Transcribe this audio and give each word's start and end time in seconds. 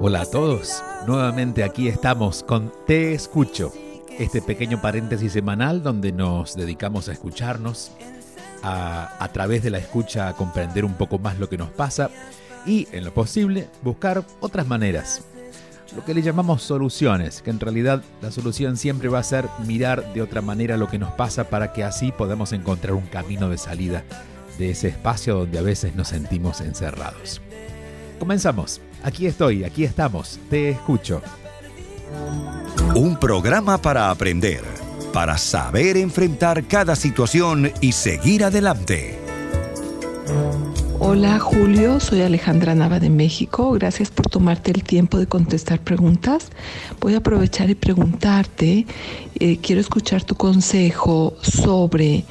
Hola 0.00 0.20
a 0.20 0.26
todos, 0.26 0.84
nuevamente 1.04 1.64
aquí 1.64 1.88
estamos 1.88 2.44
con 2.44 2.72
Te 2.86 3.12
Escucho, 3.12 3.72
este 4.20 4.40
pequeño 4.40 4.80
paréntesis 4.80 5.32
semanal 5.32 5.82
donde 5.82 6.12
nos 6.12 6.54
dedicamos 6.54 7.08
a 7.08 7.12
escucharnos, 7.12 7.90
a, 8.62 9.16
a 9.18 9.32
través 9.32 9.64
de 9.64 9.70
la 9.70 9.78
escucha 9.78 10.28
a 10.28 10.34
comprender 10.34 10.84
un 10.84 10.94
poco 10.94 11.18
más 11.18 11.40
lo 11.40 11.48
que 11.48 11.58
nos 11.58 11.70
pasa 11.70 12.08
y, 12.64 12.86
en 12.92 13.04
lo 13.04 13.12
posible, 13.12 13.68
buscar 13.82 14.22
otras 14.38 14.68
maneras. 14.68 15.22
Lo 15.96 16.04
que 16.04 16.14
le 16.14 16.22
llamamos 16.22 16.62
soluciones, 16.62 17.42
que 17.42 17.50
en 17.50 17.58
realidad 17.58 18.02
la 18.22 18.30
solución 18.30 18.76
siempre 18.76 19.08
va 19.08 19.18
a 19.18 19.24
ser 19.24 19.48
mirar 19.66 20.12
de 20.14 20.22
otra 20.22 20.40
manera 20.40 20.76
lo 20.76 20.88
que 20.88 20.98
nos 20.98 21.12
pasa 21.14 21.50
para 21.50 21.72
que 21.72 21.82
así 21.82 22.12
podamos 22.12 22.52
encontrar 22.52 22.94
un 22.94 23.06
camino 23.06 23.48
de 23.48 23.58
salida 23.58 24.04
de 24.58 24.70
ese 24.70 24.88
espacio 24.88 25.36
donde 25.36 25.58
a 25.58 25.62
veces 25.62 25.94
nos 25.94 26.08
sentimos 26.08 26.60
encerrados. 26.60 27.40
Comenzamos. 28.18 28.80
Aquí 29.02 29.26
estoy, 29.26 29.64
aquí 29.64 29.84
estamos. 29.84 30.38
Te 30.50 30.70
escucho. 30.70 31.22
Un 32.94 33.18
programa 33.18 33.78
para 33.78 34.10
aprender, 34.10 34.62
para 35.12 35.36
saber 35.38 35.96
enfrentar 35.96 36.64
cada 36.64 36.96
situación 36.96 37.72
y 37.80 37.92
seguir 37.92 38.44
adelante. 38.44 39.18
Hola 40.98 41.38
Julio, 41.38 42.00
soy 42.00 42.22
Alejandra 42.22 42.74
Nava 42.74 42.98
de 42.98 43.10
México. 43.10 43.70
Gracias 43.72 44.10
por 44.10 44.26
tomarte 44.28 44.70
el 44.70 44.82
tiempo 44.82 45.18
de 45.18 45.26
contestar 45.26 45.78
preguntas. 45.78 46.48
Voy 47.00 47.14
a 47.14 47.18
aprovechar 47.18 47.68
y 47.68 47.74
preguntarte, 47.74 48.86
eh, 49.38 49.58
quiero 49.58 49.80
escuchar 49.80 50.24
tu 50.24 50.34
consejo 50.34 51.36
sobre 51.42 52.24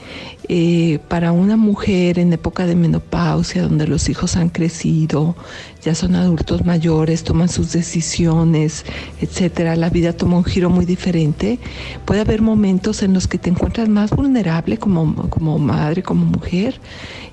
eh, 0.47 0.99
para 1.07 1.31
una 1.31 1.57
mujer 1.57 2.19
en 2.19 2.33
época 2.33 2.65
de 2.65 2.75
menopausia, 2.75 3.63
donde 3.63 3.88
los 3.88 4.09
hijos 4.09 4.35
han 4.35 4.49
crecido, 4.49 5.35
ya 5.81 5.95
son 5.95 6.15
adultos 6.15 6.65
mayores, 6.65 7.23
toman 7.23 7.49
sus 7.49 7.71
decisiones, 7.71 8.85
etcétera, 9.21 9.75
la 9.75 9.89
vida 9.89 10.13
toma 10.13 10.38
un 10.38 10.43
giro 10.43 10.69
muy 10.69 10.85
diferente. 10.85 11.59
Puede 12.05 12.21
haber 12.21 12.41
momentos 12.41 13.03
en 13.03 13.13
los 13.13 13.27
que 13.27 13.38
te 13.38 13.49
encuentras 13.49 13.89
más 13.89 14.11
vulnerable 14.11 14.77
como, 14.77 15.29
como 15.29 15.57
madre, 15.59 16.03
como 16.03 16.25
mujer, 16.25 16.79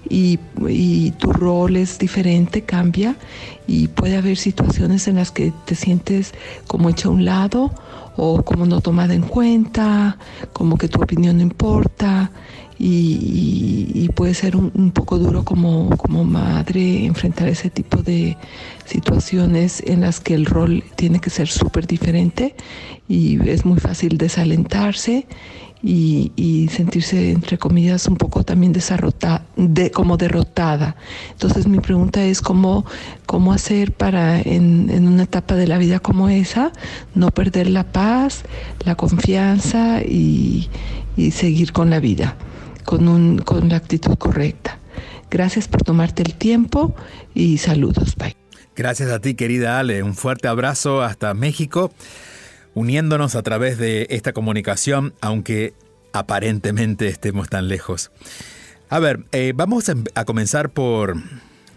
y, 0.09 0.39
y 0.69 1.13
tu 1.13 1.33
rol 1.33 1.77
es 1.77 1.99
diferente, 1.99 2.63
cambia, 2.63 3.17
y 3.67 3.89
puede 3.89 4.17
haber 4.17 4.37
situaciones 4.37 5.07
en 5.09 5.17
las 5.17 5.31
que 5.31 5.53
te 5.65 5.75
sientes 5.75 6.33
como 6.67 6.91
hecha 6.91 7.09
a 7.09 7.13
un 7.13 7.25
lado 7.25 7.73
o 8.17 8.43
como 8.43 8.67
no 8.67 8.81
tomada 8.81 9.15
en 9.15 9.23
cuenta, 9.23 10.19
como 10.53 10.77
que 10.77 10.89
tu 10.89 11.03
opinión 11.03 11.37
no 11.37 11.43
importa 11.43 12.31
y, 12.79 14.09
puede 14.15 14.35
ser 14.35 14.57
un, 14.57 14.91
poco 14.91 15.19
duro 15.19 15.45
como, 15.45 15.97
como 15.97 16.25
madre 16.25 17.05
enfrentar 17.07 17.49
ese 17.49 17.71
tipo 17.71 18.03
de 18.03 18.37
situaciones 18.85 19.83
en 19.87 20.01
las 20.01 20.21
que 20.21 20.35
el 20.35 20.47
rol 20.47 20.83
tiene 20.97 21.21
que 21.21 21.31
ser 21.31 21.49
súper 21.49 21.87
diferente 21.87 22.55
y 23.09 23.49
es 23.49 23.65
muy 23.65 23.79
fácil 23.79 24.19
desalentarse 24.19 25.27
y, 25.83 26.69
sentirse, 26.71 27.33
entre 27.33 27.59
comillas, 27.59 28.07
un 28.07 28.17
poco 28.17 28.45
también 28.45 28.73
desarrota, 28.73 29.45
de, 29.57 29.91
como 29.91 30.17
derrotada. 30.17 30.97
Entonces 31.33 31.67
mi 31.67 31.81
pregunta 31.81 32.25
es 32.25 32.41
cómo, 32.41 32.87
cómo 33.27 33.53
hacer 33.53 33.93
para 33.93 34.41
en, 34.41 34.91
en, 34.91 35.09
una 35.09 35.25
etapa 35.25 35.57
de 35.57 35.67
la 35.67 35.79
vida 35.79 35.99
como 35.99 36.29
esa 36.29 36.73
no 37.15 37.31
perder 37.31 37.69
la 37.69 37.85
paz, 37.85 38.45
la 38.85 38.95
confianza 38.95 40.03
y, 40.03 40.69
y 41.17 41.33
seguir 41.33 41.73
con 41.73 41.91
la 41.91 41.99
vida, 41.99 42.37
con, 42.85 43.09
un, 43.09 43.39
con 43.39 43.69
la 43.69 43.77
actitud 43.77 44.17
correcta. 44.17 44.79
Gracias 45.31 45.67
por 45.67 45.83
tomarte 45.83 46.23
el 46.23 46.35
tiempo 46.35 46.95
y 47.35 47.59
saludos. 47.59 48.15
Bye. 48.17 48.37
Gracias 48.77 49.11
a 49.11 49.21
ti, 49.21 49.35
querida 49.35 49.79
Ale. 49.79 50.03
Un 50.03 50.15
fuerte 50.15 50.49
abrazo 50.49 51.03
hasta 51.03 51.35
México 51.35 51.93
uniéndonos 52.75 53.35
a 53.35 53.43
través 53.43 53.79
de 53.79 54.07
esta 54.11 54.33
comunicación, 54.33 55.15
aunque 55.21 55.75
aparentemente 56.13 57.09
estemos 57.09 57.49
tan 57.49 57.69
lejos. 57.69 58.11
A 58.89 58.99
ver, 58.99 59.25
eh, 59.33 59.53
vamos 59.55 59.91
a, 60.15 60.25
comenzar 60.25 60.71
por... 60.71 61.17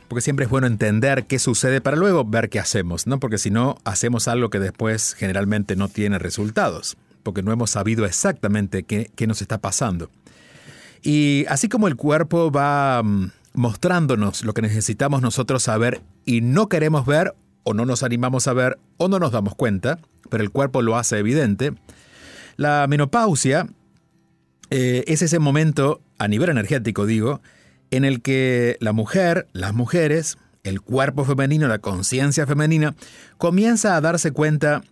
Porque 0.08 0.22
siempre 0.22 0.46
es 0.46 0.52
bueno 0.52 0.68
entender 0.68 1.26
qué 1.26 1.40
sucede 1.40 1.82
para 1.82 1.98
luego 1.98 2.26
ver 2.26 2.50
qué 2.50 2.60
hacemos, 2.60 3.08
¿no? 3.08 3.20
Porque 3.20 3.40
si 3.40 3.50
no, 3.50 3.78
hacemos 3.86 4.28
algo 4.28 4.50
que 4.50 4.60
después 4.60 5.16
generalmente 5.16 5.76
no 5.76 5.88
tiene 5.90 6.20
resultados, 6.20 6.96
porque 7.24 7.42
no 7.42 7.52
hemos 7.52 7.72
sabido 7.72 8.06
exactamente 8.06 8.84
qué, 8.84 9.10
qué 9.16 9.26
nos 9.26 9.42
está 9.42 9.58
pasando. 9.58 10.12
Y 11.02 11.46
así 11.50 11.70
como 11.70 11.88
el 11.88 11.96
cuerpo 11.96 12.52
va 12.52 13.02
mm, 13.02 13.32
mostrándonos 13.54 14.44
lo 14.44 14.54
que 14.54 14.62
necesitamos 14.62 15.22
nosotros 15.22 15.64
saber 15.64 16.02
y 16.26 16.42
no 16.42 16.70
queremos 16.70 17.06
ver 17.06 17.34
o 17.66 17.74
no 17.74 17.86
nos 17.86 18.04
animamos 18.04 18.48
a 18.48 18.54
ver 18.54 18.78
o 18.96 19.10
no 19.10 19.20
nos 19.20 19.34
damos 19.34 19.56
cuenta, 19.56 20.00
pero 20.30 20.42
el 20.44 20.52
cuerpo 20.52 20.82
lo 20.82 20.98
hace 20.98 21.18
evidente, 21.18 21.74
la 22.56 22.86
menopausia 22.88 23.68
eh, 24.70 25.04
es 25.08 25.22
ese 25.22 25.40
momento, 25.40 26.02
a 26.18 26.30
nivel 26.30 26.50
energético 26.50 27.06
digo, 27.06 27.42
en 27.92 28.06
el 28.06 28.22
que 28.22 28.78
la 28.80 28.94
mujer, 28.94 29.48
las 29.52 29.74
mujeres, 29.74 30.38
el 30.64 30.82
cuerpo 30.82 31.26
femenino, 31.26 31.68
la 31.68 31.80
conciencia 31.80 32.48
femenina, 32.48 32.96
comienza 33.38 33.96
a 33.96 34.02
darse 34.02 34.32
cuenta 34.32 34.84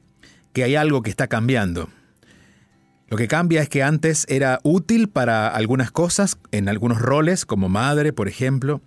que 0.52 0.64
hay 0.64 0.76
algo 0.76 1.02
que 1.02 1.10
está 1.10 1.28
cambiando. 1.28 1.90
Lo 3.08 3.18
que 3.18 3.28
cambia 3.28 3.62
es 3.62 3.70
que 3.70 3.84
antes 3.84 4.26
era 4.28 4.60
útil 4.64 5.10
para 5.10 5.48
algunas 5.48 5.92
cosas, 5.92 6.38
en 6.52 6.68
algunos 6.68 7.00
roles, 7.00 7.46
como 7.46 7.70
madre, 7.70 8.14
por 8.14 8.28
ejemplo, 8.28 8.82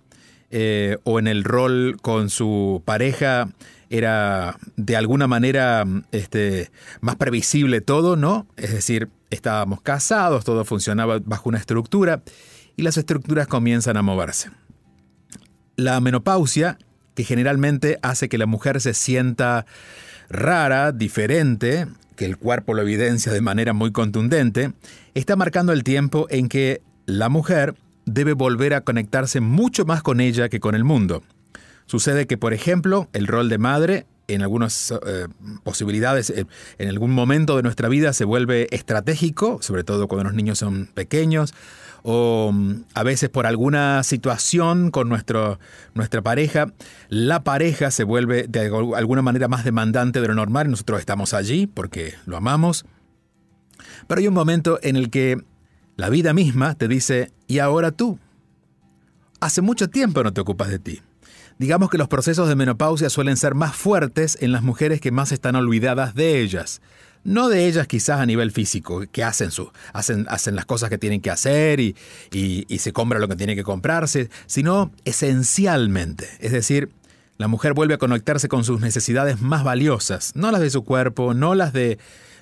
eh, 0.51 0.97
o 1.03 1.19
en 1.19 1.27
el 1.27 1.43
rol 1.43 1.97
con 2.01 2.29
su 2.29 2.81
pareja 2.85 3.49
era 3.89 4.57
de 4.75 4.95
alguna 4.95 5.27
manera 5.27 5.85
este, 6.11 6.71
más 7.01 7.15
previsible 7.15 7.81
todo, 7.81 8.15
¿no? 8.15 8.47
Es 8.57 8.71
decir, 8.73 9.09
estábamos 9.29 9.81
casados, 9.81 10.45
todo 10.45 10.65
funcionaba 10.65 11.19
bajo 11.23 11.49
una 11.49 11.57
estructura 11.57 12.21
y 12.75 12.83
las 12.83 12.97
estructuras 12.97 13.47
comienzan 13.47 13.97
a 13.97 14.01
moverse. 14.01 14.51
La 15.75 15.99
menopausia, 16.01 16.77
que 17.15 17.23
generalmente 17.23 17.97
hace 18.01 18.29
que 18.29 18.37
la 18.37 18.45
mujer 18.45 18.81
se 18.81 18.93
sienta 18.93 19.65
rara, 20.29 20.91
diferente, 20.91 21.87
que 22.15 22.25
el 22.25 22.37
cuerpo 22.37 22.73
lo 22.73 22.81
evidencia 22.81 23.31
de 23.31 23.41
manera 23.41 23.73
muy 23.73 23.91
contundente, 23.91 24.73
está 25.13 25.35
marcando 25.35 25.71
el 25.71 25.83
tiempo 25.83 26.27
en 26.29 26.49
que 26.49 26.81
la 27.05 27.29
mujer 27.29 27.75
debe 28.07 28.33
volver 28.33 28.73
a 28.73 28.81
conectarse 28.81 29.41
mucho 29.41 29.85
más 29.85 30.01
con 30.01 30.19
ella 30.19 30.49
que 30.49 30.59
con 30.59 30.73
el 30.73 30.83
mundo. 30.83 31.21
Sucede 31.85 32.25
que, 32.25 32.37
por 32.37 32.53
ejemplo, 32.53 33.07
el 33.13 33.27
rol 33.27 33.49
de 33.49 33.57
madre 33.59 34.07
en 34.27 34.41
algunas 34.41 34.91
eh, 34.91 35.27
posibilidades, 35.63 36.29
eh, 36.29 36.45
en 36.79 36.89
algún 36.89 37.11
momento 37.11 37.55
de 37.55 37.63
nuestra 37.63 37.87
vida 37.87 38.11
se 38.13 38.25
vuelve 38.25 38.67
estratégico, 38.71 39.59
sobre 39.61 39.83
todo 39.83 40.07
cuando 40.07 40.25
los 40.25 40.33
niños 40.33 40.57
son 40.57 40.87
pequeños, 40.87 41.53
o 42.03 42.51
mm, 42.53 42.83
a 42.93 43.03
veces 43.03 43.29
por 43.29 43.45
alguna 43.45 44.03
situación 44.03 44.91
con 44.91 45.07
nuestro, 45.09 45.59
nuestra 45.93 46.21
pareja, 46.21 46.73
la 47.09 47.43
pareja 47.43 47.91
se 47.91 48.03
vuelve 48.03 48.47
de 48.47 48.71
alguna 48.95 49.21
manera 49.21 49.47
más 49.47 49.63
demandante 49.63 50.19
de 50.21 50.27
lo 50.27 50.35
normal 50.35 50.67
y 50.67 50.71
nosotros 50.71 50.99
estamos 50.99 51.33
allí 51.33 51.67
porque 51.67 52.15
lo 52.25 52.37
amamos. 52.37 52.85
Pero 54.07 54.19
hay 54.19 54.27
un 54.27 54.33
momento 54.33 54.79
en 54.81 54.95
el 54.95 55.09
que 55.09 55.41
la 55.97 56.09
vida 56.09 56.33
misma 56.33 56.75
te 56.75 56.87
dice, 56.87 57.31
¿y 57.47 57.59
ahora 57.59 57.91
tú? 57.91 58.19
Hace 59.39 59.61
mucho 59.61 59.89
tiempo 59.89 60.23
no 60.23 60.31
te 60.31 60.41
ocupas 60.41 60.69
de 60.69 60.79
ti. 60.79 61.01
Digamos 61.57 61.89
que 61.89 61.97
los 61.97 62.07
procesos 62.07 62.47
de 62.47 62.55
menopausia 62.55 63.09
suelen 63.09 63.35
ser 63.35 63.55
más 63.55 63.75
fuertes 63.75 64.37
en 64.39 64.51
las 64.51 64.61
mujeres 64.61 65.01
que 65.01 65.11
más 65.11 65.31
están 65.31 65.55
olvidadas 65.55 66.13
de 66.13 66.41
ellas. 66.41 66.81
No 67.23 67.49
de 67.49 67.67
ellas 67.67 67.87
quizás 67.87 68.19
a 68.19 68.27
nivel 68.27 68.51
físico, 68.51 69.03
que 69.11 69.23
hacen, 69.23 69.49
su, 69.49 69.71
hacen, 69.91 70.27
hacen 70.29 70.55
las 70.55 70.65
cosas 70.65 70.91
que 70.91 70.99
tienen 70.99 71.19
que 71.19 71.31
hacer 71.31 71.79
y, 71.79 71.95
y 72.31 72.77
se 72.77 72.93
compra 72.93 73.19
lo 73.19 73.27
que 73.27 73.35
tiene 73.35 73.55
que 73.55 73.63
comprarse, 73.63 74.29
sino 74.45 74.91
esencialmente. 75.03 76.29
Es 76.39 76.51
decir, 76.51 76.91
la 77.37 77.47
mujer 77.47 77.73
vuelve 77.73 77.95
a 77.95 77.97
conectarse 77.97 78.47
con 78.47 78.63
sus 78.63 78.81
necesidades 78.81 79.41
más 79.41 79.63
valiosas, 79.63 80.33
no 80.35 80.51
las 80.51 80.61
de 80.61 80.69
su 80.69 80.83
cuerpo, 80.83 81.33
no 81.33 81.55
las 81.55 81.73
de 81.73 81.97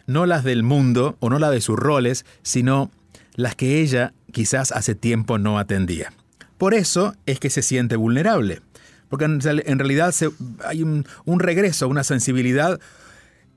no 0.08 0.26
las 0.26 0.44
del 0.44 0.62
mundo 0.62 1.18
o 1.20 1.30
no 1.30 1.40
las 1.40 1.52
de 1.52 1.62
sus 1.62 1.78
roles, 1.78 2.26
sino 2.44 2.92
las 3.36 3.56
que 3.56 3.82
ella 3.82 4.14
quizás 4.32 4.72
hace 4.72 4.96
tiempo 4.96 5.38
no 5.38 5.60
atendía. 5.60 6.12
Por 6.58 6.74
eso 6.74 7.16
es 7.26 7.40
que 7.40 7.50
se 7.50 7.62
siente 7.62 7.96
vulnerable, 7.96 8.62
porque 9.10 9.26
en, 9.26 9.40
realidad 9.42 10.14
hay 10.66 10.84
un, 10.84 11.06
regreso, 11.40 11.88
una 11.88 12.04
sensibilidad, 12.04 12.80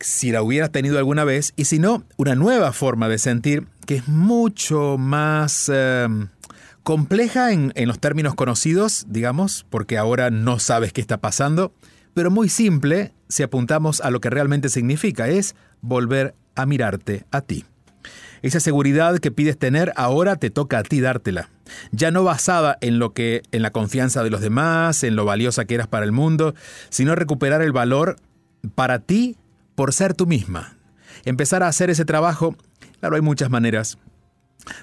si 0.01 0.31
la 0.31 0.43
hubiera 0.43 0.69
tenido 0.69 0.99
alguna 0.99 1.25
vez, 1.25 1.53
y 1.57 1.65
si 1.65 1.79
no, 1.79 2.05
una 2.17 2.35
nueva 2.35 2.73
forma 2.73 3.09
de 3.09 3.19
sentir 3.19 3.67
que 3.87 3.97
es 3.97 4.09
mucho 4.09 4.99
más 4.99 5.71
em, 5.73 6.29
compleja 6.83 7.53
en, 7.53 7.73
en 7.77 7.89
los 7.89 8.01
términos 8.01 8.35
conocidos, 8.35 9.07
digamos, 9.09 9.65
porque 9.71 9.97
ahora 9.97 10.31
no 10.31 10.59
sabes 10.59 10.93
qué 10.93 11.01
está 11.01 11.19
pasando, 11.19 11.73
pero 12.15 12.31
muy 12.31 12.49
simple 12.49 13.13
si 13.29 13.43
apuntamos 13.43 14.01
a 14.01 14.11
lo 14.11 14.21
que 14.21 14.31
realmente 14.31 14.69
significa, 14.69 15.29
es 15.29 15.55
volver 15.81 16.35
a 16.57 16.67
mirarte 16.67 17.25
a 17.31 17.43
ti. 17.43 17.65
Esa 18.43 18.61
seguridad 18.61 19.19
que 19.19 19.31
pides 19.31 19.59
tener 19.59 19.93
ahora 19.97 20.37
te 20.37 20.51
toca 20.51 20.79
a 20.79 20.83
ti 20.83 21.01
dártela. 21.01 21.51
Ya 21.93 22.11
no 22.11 22.25
basada 22.25 22.79
en 22.81 22.99
lo 22.99 23.13
que 23.13 23.43
en 23.53 23.63
la 23.63 23.71
confianza 23.71 24.23
de 24.23 24.31
los 24.31 24.41
demás, 24.41 25.03
en 25.05 25.17
lo 25.17 25.25
valiosa 25.25 25.65
que 25.65 25.75
eras 25.75 25.89
para 25.89 26.05
el 26.05 26.13
mundo, 26.13 26.55
sino 26.89 27.15
recuperar 27.15 27.63
el 27.63 27.73
valor 27.73 28.17
para 28.75 29.01
ti 29.01 29.37
por 29.75 29.93
ser 29.93 30.15
tú 30.15 30.27
misma. 30.27 30.77
Empezar 31.25 31.63
a 31.63 31.69
hacer 31.69 31.91
ese 31.91 32.05
trabajo, 32.05 32.57
claro, 33.01 33.17
hay 33.17 33.23
muchas 33.23 33.51
maneras, 33.51 33.99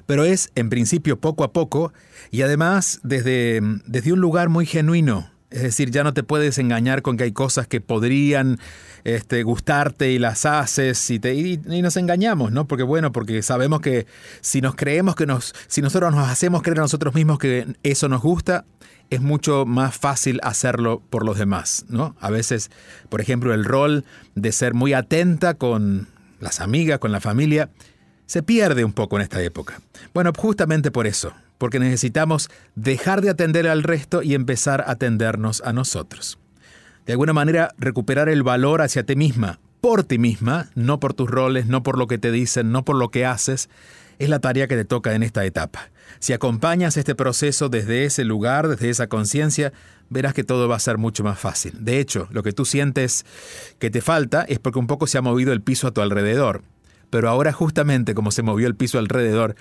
pero 0.05 0.23
es 0.23 0.51
en 0.55 0.69
principio 0.69 1.19
poco 1.19 1.43
a 1.43 1.53
poco 1.53 1.93
y 2.31 2.41
además 2.41 2.99
desde, 3.03 3.61
desde 3.85 4.13
un 4.13 4.19
lugar 4.19 4.49
muy 4.49 4.65
genuino, 4.65 5.29
es 5.51 5.61
decir, 5.61 5.91
ya 5.91 6.03
no 6.03 6.13
te 6.13 6.23
puedes 6.23 6.57
engañar 6.57 7.01
con 7.01 7.17
que 7.17 7.23
hay 7.23 7.31
cosas 7.31 7.67
que 7.67 7.79
podrían 7.79 8.59
este, 9.05 9.43
gustarte 9.43 10.11
y 10.11 10.19
las 10.19 10.45
haces 10.45 11.09
y, 11.11 11.19
te, 11.19 11.35
y, 11.35 11.57
nos 11.57 11.95
engañamos, 11.95 12.51
¿no? 12.51 12.65
Porque 12.67 12.83
bueno, 12.83 13.11
porque 13.11 13.41
sabemos 13.43 13.79
que 13.79 14.07
si 14.41 14.61
nos 14.61 14.75
creemos 14.75 15.15
que 15.15 15.27
nos, 15.27 15.53
si 15.67 15.81
nosotros 15.81 16.13
nos 16.13 16.27
hacemos 16.27 16.63
creer 16.63 16.79
a 16.79 16.81
nosotros 16.81 17.13
mismos 17.13 17.37
que 17.37 17.67
eso 17.83 18.09
nos 18.09 18.21
gusta, 18.21 18.65
es 19.11 19.21
mucho 19.21 19.67
más 19.67 19.95
fácil 19.95 20.39
hacerlo 20.41 21.03
por 21.11 21.23
los 21.23 21.37
demás, 21.37 21.85
¿no? 21.87 22.15
A 22.19 22.31
veces, 22.31 22.71
por 23.09 23.21
ejemplo, 23.21 23.53
el 23.53 23.63
rol 23.63 24.05
de 24.33 24.51
ser 24.51 24.73
muy 24.73 24.93
atenta 24.93 25.53
con 25.53 26.07
las 26.39 26.59
amigas, 26.59 26.97
con 26.97 27.11
la 27.11 27.21
familia, 27.21 27.69
se 28.25 28.41
pierde 28.41 28.83
un 28.83 28.93
poco 28.93 29.17
en 29.17 29.21
esta 29.21 29.39
época. 29.43 29.79
Bueno, 30.15 30.31
justamente 30.35 30.89
por 30.89 31.05
eso, 31.05 31.31
porque 31.59 31.77
necesitamos 31.77 32.49
dejar 32.73 33.21
de 33.21 33.29
atender 33.29 33.67
al 33.67 33.83
resto 33.83 34.23
y 34.23 34.33
empezar 34.33 34.81
a 34.81 34.91
atendernos 34.91 35.61
a 35.63 35.73
nosotros. 35.73 36.39
De 37.05 37.13
alguna 37.13 37.33
manera, 37.33 37.73
recuperar 37.77 38.29
el 38.29 38.41
valor 38.41 38.81
hacia 38.81 39.05
ti 39.05 39.15
misma, 39.15 39.59
por 39.79 40.03
ti 40.03 40.17
misma, 40.17 40.69
no 40.73 40.99
por 40.99 41.13
tus 41.13 41.29
roles, 41.29 41.67
no 41.67 41.83
por 41.83 41.99
lo 41.99 42.07
que 42.07 42.17
te 42.17 42.31
dicen, 42.31 42.71
no 42.71 42.83
por 42.83 42.95
lo 42.95 43.09
que 43.09 43.25
haces, 43.25 43.69
es 44.17 44.29
la 44.29 44.39
tarea 44.39 44.67
que 44.67 44.75
te 44.75 44.85
toca 44.85 45.13
en 45.13 45.21
esta 45.21 45.45
etapa. 45.45 45.89
Si 46.19 46.33
acompañas 46.33 46.97
este 46.97 47.13
proceso 47.13 47.69
desde 47.69 48.05
ese 48.05 48.23
lugar, 48.23 48.67
desde 48.67 48.89
esa 48.89 49.07
conciencia, 49.07 49.73
verás 50.09 50.33
que 50.33 50.43
todo 50.43 50.67
va 50.67 50.77
a 50.77 50.79
ser 50.79 50.97
mucho 50.97 51.23
más 51.23 51.37
fácil. 51.37 51.73
De 51.79 51.99
hecho, 51.99 52.27
lo 52.31 52.41
que 52.41 52.53
tú 52.53 52.65
sientes 52.65 53.25
que 53.77 53.91
te 53.91 54.01
falta 54.01 54.41
es 54.43 54.57
porque 54.57 54.79
un 54.79 54.87
poco 54.87 55.05
se 55.05 55.19
ha 55.19 55.21
movido 55.21 55.53
el 55.53 55.61
piso 55.61 55.87
a 55.87 55.91
tu 55.91 56.01
alrededor. 56.01 56.63
Pero 57.11 57.29
ahora 57.29 57.53
justamente 57.53 58.15
como 58.15 58.31
se 58.31 58.41
movió 58.41 58.67
el 58.67 58.75
piso 58.75 58.97
alrededor, 58.97 59.55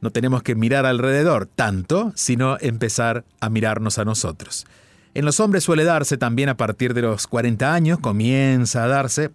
no 0.00 0.10
tenemos 0.10 0.42
que 0.42 0.56
mirar 0.56 0.86
alrededor 0.86 1.46
tanto, 1.46 2.12
sino 2.16 2.56
empezar 2.60 3.24
a 3.40 3.50
mirarnos 3.50 3.98
a 3.98 4.04
nosotros. 4.04 4.66
En 5.14 5.24
los 5.24 5.40
hombres 5.40 5.64
suele 5.64 5.84
darse 5.84 6.16
también 6.16 6.48
a 6.48 6.56
partir 6.56 6.94
de 6.94 7.02
los 7.02 7.26
40 7.26 7.72
años, 7.72 7.98
comienza 7.98 8.84
a 8.84 8.88
darse, 8.88 9.30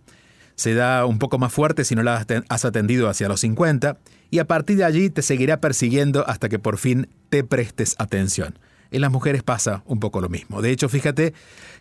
se 0.56 0.74
da 0.74 1.06
un 1.06 1.20
poco 1.20 1.40
más 1.40 1.52
fuerte 1.52 1.84
si 1.84 1.96
no 1.96 2.04
la 2.04 2.26
has 2.50 2.66
atendido 2.66 3.10
hacia 3.10 3.28
los 3.28 3.42
50, 3.42 3.98
y 4.30 4.40
a 4.40 4.46
partir 4.46 4.78
de 4.78 4.84
allí 4.84 5.10
te 5.10 5.22
seguirá 5.22 5.60
persiguiendo 5.60 6.28
hasta 6.28 6.50
que 6.50 6.60
por 6.60 6.78
fin 6.78 7.08
te 7.30 7.44
prestes 7.44 7.96
atención. 7.98 8.58
En 8.92 9.02
las 9.02 9.12
mujeres 9.12 9.44
pasa 9.44 9.84
un 9.86 10.00
poco 10.00 10.22
lo 10.22 10.30
mismo. 10.30 10.62
De 10.62 10.72
hecho, 10.72 10.90
fíjate 10.90 11.34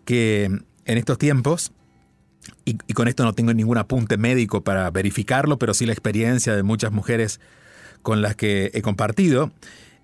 que 0.04 0.44
en 0.44 0.98
estos 0.98 1.18
tiempos, 1.18 1.72
y, 2.64 2.78
y 2.86 2.94
con 2.94 3.08
esto 3.08 3.24
no 3.24 3.34
tengo 3.34 3.52
ningún 3.52 3.78
apunte 3.78 4.16
médico 4.16 4.64
para 4.64 4.90
verificarlo, 4.90 5.58
pero 5.58 5.74
sí 5.74 5.86
la 5.86 5.92
experiencia 5.92 6.56
de 6.56 6.62
muchas 6.62 6.92
mujeres 6.92 7.40
con 8.00 8.22
las 8.22 8.34
que 8.34 8.70
he 8.74 8.82
compartido, 8.82 9.52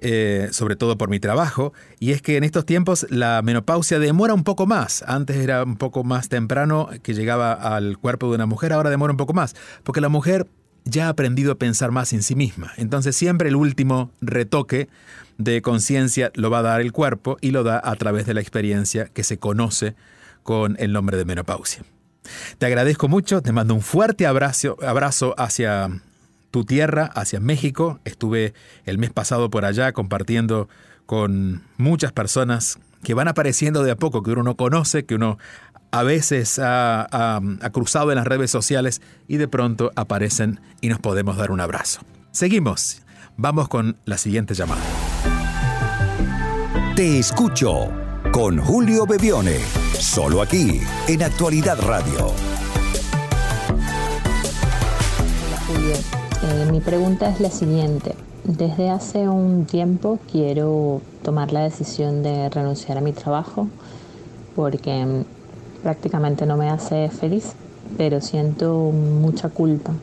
eh, 0.00 0.48
sobre 0.52 0.76
todo 0.76 0.96
por 0.96 1.08
mi 1.08 1.20
trabajo, 1.20 1.72
y 1.98 2.12
es 2.12 2.22
que 2.22 2.36
en 2.36 2.44
estos 2.44 2.64
tiempos 2.64 3.06
la 3.10 3.42
menopausia 3.42 3.98
demora 3.98 4.34
un 4.34 4.44
poco 4.44 4.66
más. 4.66 5.02
Antes 5.06 5.36
era 5.36 5.64
un 5.64 5.76
poco 5.76 6.04
más 6.04 6.28
temprano 6.28 6.88
que 7.02 7.14
llegaba 7.14 7.52
al 7.52 7.98
cuerpo 7.98 8.28
de 8.28 8.36
una 8.36 8.46
mujer, 8.46 8.72
ahora 8.72 8.90
demora 8.90 9.12
un 9.12 9.16
poco 9.16 9.32
más, 9.32 9.54
porque 9.82 10.00
la 10.00 10.08
mujer 10.08 10.46
ya 10.84 11.06
ha 11.06 11.10
aprendido 11.10 11.52
a 11.52 11.56
pensar 11.56 11.90
más 11.90 12.12
en 12.12 12.22
sí 12.22 12.34
misma. 12.34 12.72
Entonces 12.76 13.16
siempre 13.16 13.48
el 13.48 13.56
último 13.56 14.10
retoque 14.20 14.88
de 15.36 15.62
conciencia 15.62 16.30
lo 16.34 16.50
va 16.50 16.60
a 16.60 16.62
dar 16.62 16.80
el 16.80 16.92
cuerpo 16.92 17.36
y 17.40 17.50
lo 17.50 17.62
da 17.62 17.80
a 17.82 17.94
través 17.96 18.26
de 18.26 18.34
la 18.34 18.40
experiencia 18.40 19.06
que 19.06 19.22
se 19.22 19.38
conoce 19.38 19.94
con 20.42 20.76
el 20.78 20.92
nombre 20.92 21.16
de 21.16 21.24
menopausia. 21.24 21.84
Te 22.58 22.66
agradezco 22.66 23.08
mucho, 23.08 23.42
te 23.42 23.52
mando 23.52 23.74
un 23.74 23.80
fuerte 23.80 24.26
abrazo, 24.26 24.76
abrazo 24.82 25.34
hacia 25.38 26.02
tu 26.50 26.64
tierra, 26.64 27.10
hacia 27.14 27.40
México. 27.40 28.00
Estuve 28.04 28.54
el 28.84 28.98
mes 28.98 29.10
pasado 29.10 29.50
por 29.50 29.64
allá 29.64 29.92
compartiendo 29.92 30.68
con 31.06 31.62
muchas 31.76 32.12
personas 32.12 32.78
que 33.02 33.14
van 33.14 33.28
apareciendo 33.28 33.82
de 33.82 33.92
a 33.92 33.96
poco, 33.96 34.22
que 34.22 34.32
uno 34.32 34.42
no 34.42 34.56
conoce, 34.56 35.04
que 35.04 35.14
uno 35.14 35.38
a 35.90 36.02
veces 36.02 36.60
ha, 36.62 37.40
cruzado 37.72 38.10
en 38.10 38.16
las 38.16 38.26
redes 38.26 38.50
sociales 38.50 39.00
y 39.26 39.36
de 39.36 39.48
pronto 39.48 39.90
aparecen 39.96 40.60
y 40.80 40.88
nos 40.88 40.98
podemos 40.98 41.36
dar 41.36 41.50
un 41.50 41.60
abrazo. 41.60 42.00
Seguimos. 42.30 43.02
Vamos 43.36 43.68
con 43.68 43.96
la 44.04 44.18
siguiente 44.18 44.54
llamada. 44.54 44.82
Te 46.96 47.20
escucho 47.20 47.88
con 48.32 48.58
Julio 48.58 49.06
Bebione, 49.06 49.60
solo 49.92 50.42
aquí 50.42 50.80
en 51.06 51.22
Actualidad 51.22 51.80
Radio. 51.80 52.57
Eh, 56.40 56.70
mi 56.70 56.78
pregunta 56.80 57.28
es 57.28 57.40
la 57.40 57.50
siguiente. 57.50 58.14
Desde 58.44 58.90
hace 58.90 59.28
un 59.28 59.64
tiempo 59.64 60.20
quiero 60.30 61.00
tomar 61.24 61.52
la 61.52 61.62
decisión 61.62 62.22
de 62.22 62.48
renunciar 62.48 62.96
a 62.96 63.00
mi 63.00 63.12
trabajo 63.12 63.66
porque 64.54 65.04
mm, 65.04 65.24
prácticamente 65.82 66.46
no 66.46 66.56
me 66.56 66.70
hace 66.70 67.08
feliz, 67.08 67.54
pero 67.96 68.20
siento 68.20 68.72
mucha 68.92 69.48
culpa 69.48 69.94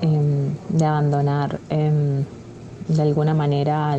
em, 0.00 0.54
de 0.70 0.84
abandonar 0.84 1.60
em, 1.70 2.24
de 2.88 3.02
alguna 3.02 3.32
manera 3.32 3.96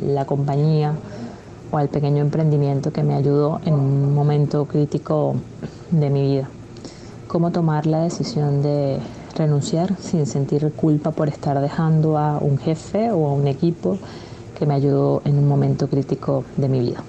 la 0.00 0.26
compañía 0.26 0.94
o 1.72 1.76
al 1.78 1.88
pequeño 1.88 2.22
emprendimiento 2.22 2.92
que 2.92 3.02
me 3.02 3.14
ayudó 3.14 3.60
en 3.64 3.74
un 3.74 4.14
momento 4.14 4.66
crítico 4.66 5.34
de 5.90 6.08
mi 6.08 6.22
vida. 6.22 6.48
¿Cómo 7.26 7.50
tomar 7.50 7.86
la 7.86 8.02
decisión 8.02 8.62
de 8.62 9.00
renunciar 9.36 9.96
sin 10.00 10.26
sentir 10.26 10.72
culpa 10.72 11.12
por 11.12 11.28
estar 11.28 11.60
dejando 11.60 12.18
a 12.18 12.38
un 12.38 12.58
jefe 12.58 13.10
o 13.10 13.28
a 13.28 13.32
un 13.32 13.46
equipo 13.46 13.98
que 14.58 14.66
me 14.66 14.74
ayudó 14.74 15.22
en 15.24 15.38
un 15.38 15.46
momento 15.46 15.88
crítico 15.88 16.44
de 16.56 16.68
mi 16.68 16.80
vida. 16.80 17.04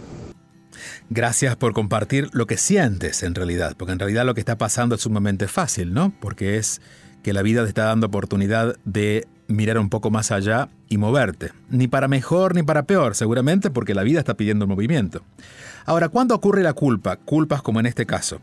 Gracias 1.09 1.55
por 1.55 1.73
compartir 1.73 2.29
lo 2.33 2.47
que 2.47 2.57
sientes 2.57 3.23
en 3.23 3.33
realidad, 3.33 3.75
porque 3.77 3.93
en 3.93 3.99
realidad 3.99 4.25
lo 4.25 4.33
que 4.33 4.41
está 4.41 4.57
pasando 4.57 4.95
es 4.95 5.01
sumamente 5.01 5.47
fácil, 5.47 5.93
¿no? 5.93 6.13
Porque 6.19 6.57
es 6.57 6.81
que 7.23 7.33
la 7.33 7.41
vida 7.41 7.63
te 7.63 7.69
está 7.69 7.85
dando 7.85 8.07
oportunidad 8.07 8.75
de 8.83 9.27
mirar 9.47 9.77
un 9.79 9.89
poco 9.89 10.11
más 10.11 10.31
allá 10.31 10.69
y 10.89 10.97
moverte. 10.97 11.51
Ni 11.69 11.87
para 11.87 12.07
mejor 12.07 12.55
ni 12.55 12.63
para 12.63 12.83
peor, 12.83 13.15
seguramente 13.15 13.69
porque 13.69 13.93
la 13.93 14.03
vida 14.03 14.19
está 14.19 14.35
pidiendo 14.35 14.67
movimiento. 14.67 15.21
Ahora, 15.85 16.09
¿cuándo 16.09 16.35
ocurre 16.35 16.63
la 16.63 16.73
culpa? 16.73 17.15
Culpas 17.15 17.61
como 17.61 17.79
en 17.79 17.85
este 17.85 18.05
caso. 18.05 18.41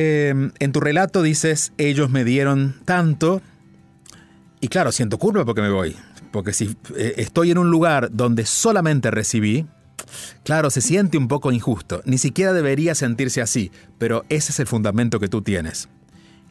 Em, 0.00 0.52
en 0.60 0.70
tu 0.70 0.78
relato 0.78 1.22
dices, 1.22 1.72
ellos 1.76 2.08
me 2.08 2.22
dieron 2.22 2.76
tanto, 2.84 3.42
y 4.60 4.68
claro, 4.68 4.92
siento 4.92 5.18
culpa 5.18 5.44
porque 5.44 5.60
me 5.60 5.70
voy, 5.70 5.96
porque 6.30 6.52
si 6.52 6.76
eh, 6.96 7.14
estoy 7.16 7.50
en 7.50 7.58
un 7.58 7.68
lugar 7.68 8.10
donde 8.12 8.46
solamente 8.46 9.10
recibí, 9.10 9.66
claro, 10.44 10.70
se 10.70 10.82
siente 10.82 11.18
un 11.18 11.26
poco 11.26 11.50
injusto, 11.50 12.00
ni 12.04 12.16
siquiera 12.16 12.52
debería 12.52 12.94
sentirse 12.94 13.42
así, 13.42 13.72
pero 13.98 14.24
ese 14.28 14.52
es 14.52 14.60
el 14.60 14.68
fundamento 14.68 15.18
que 15.18 15.26
tú 15.26 15.42
tienes. 15.42 15.88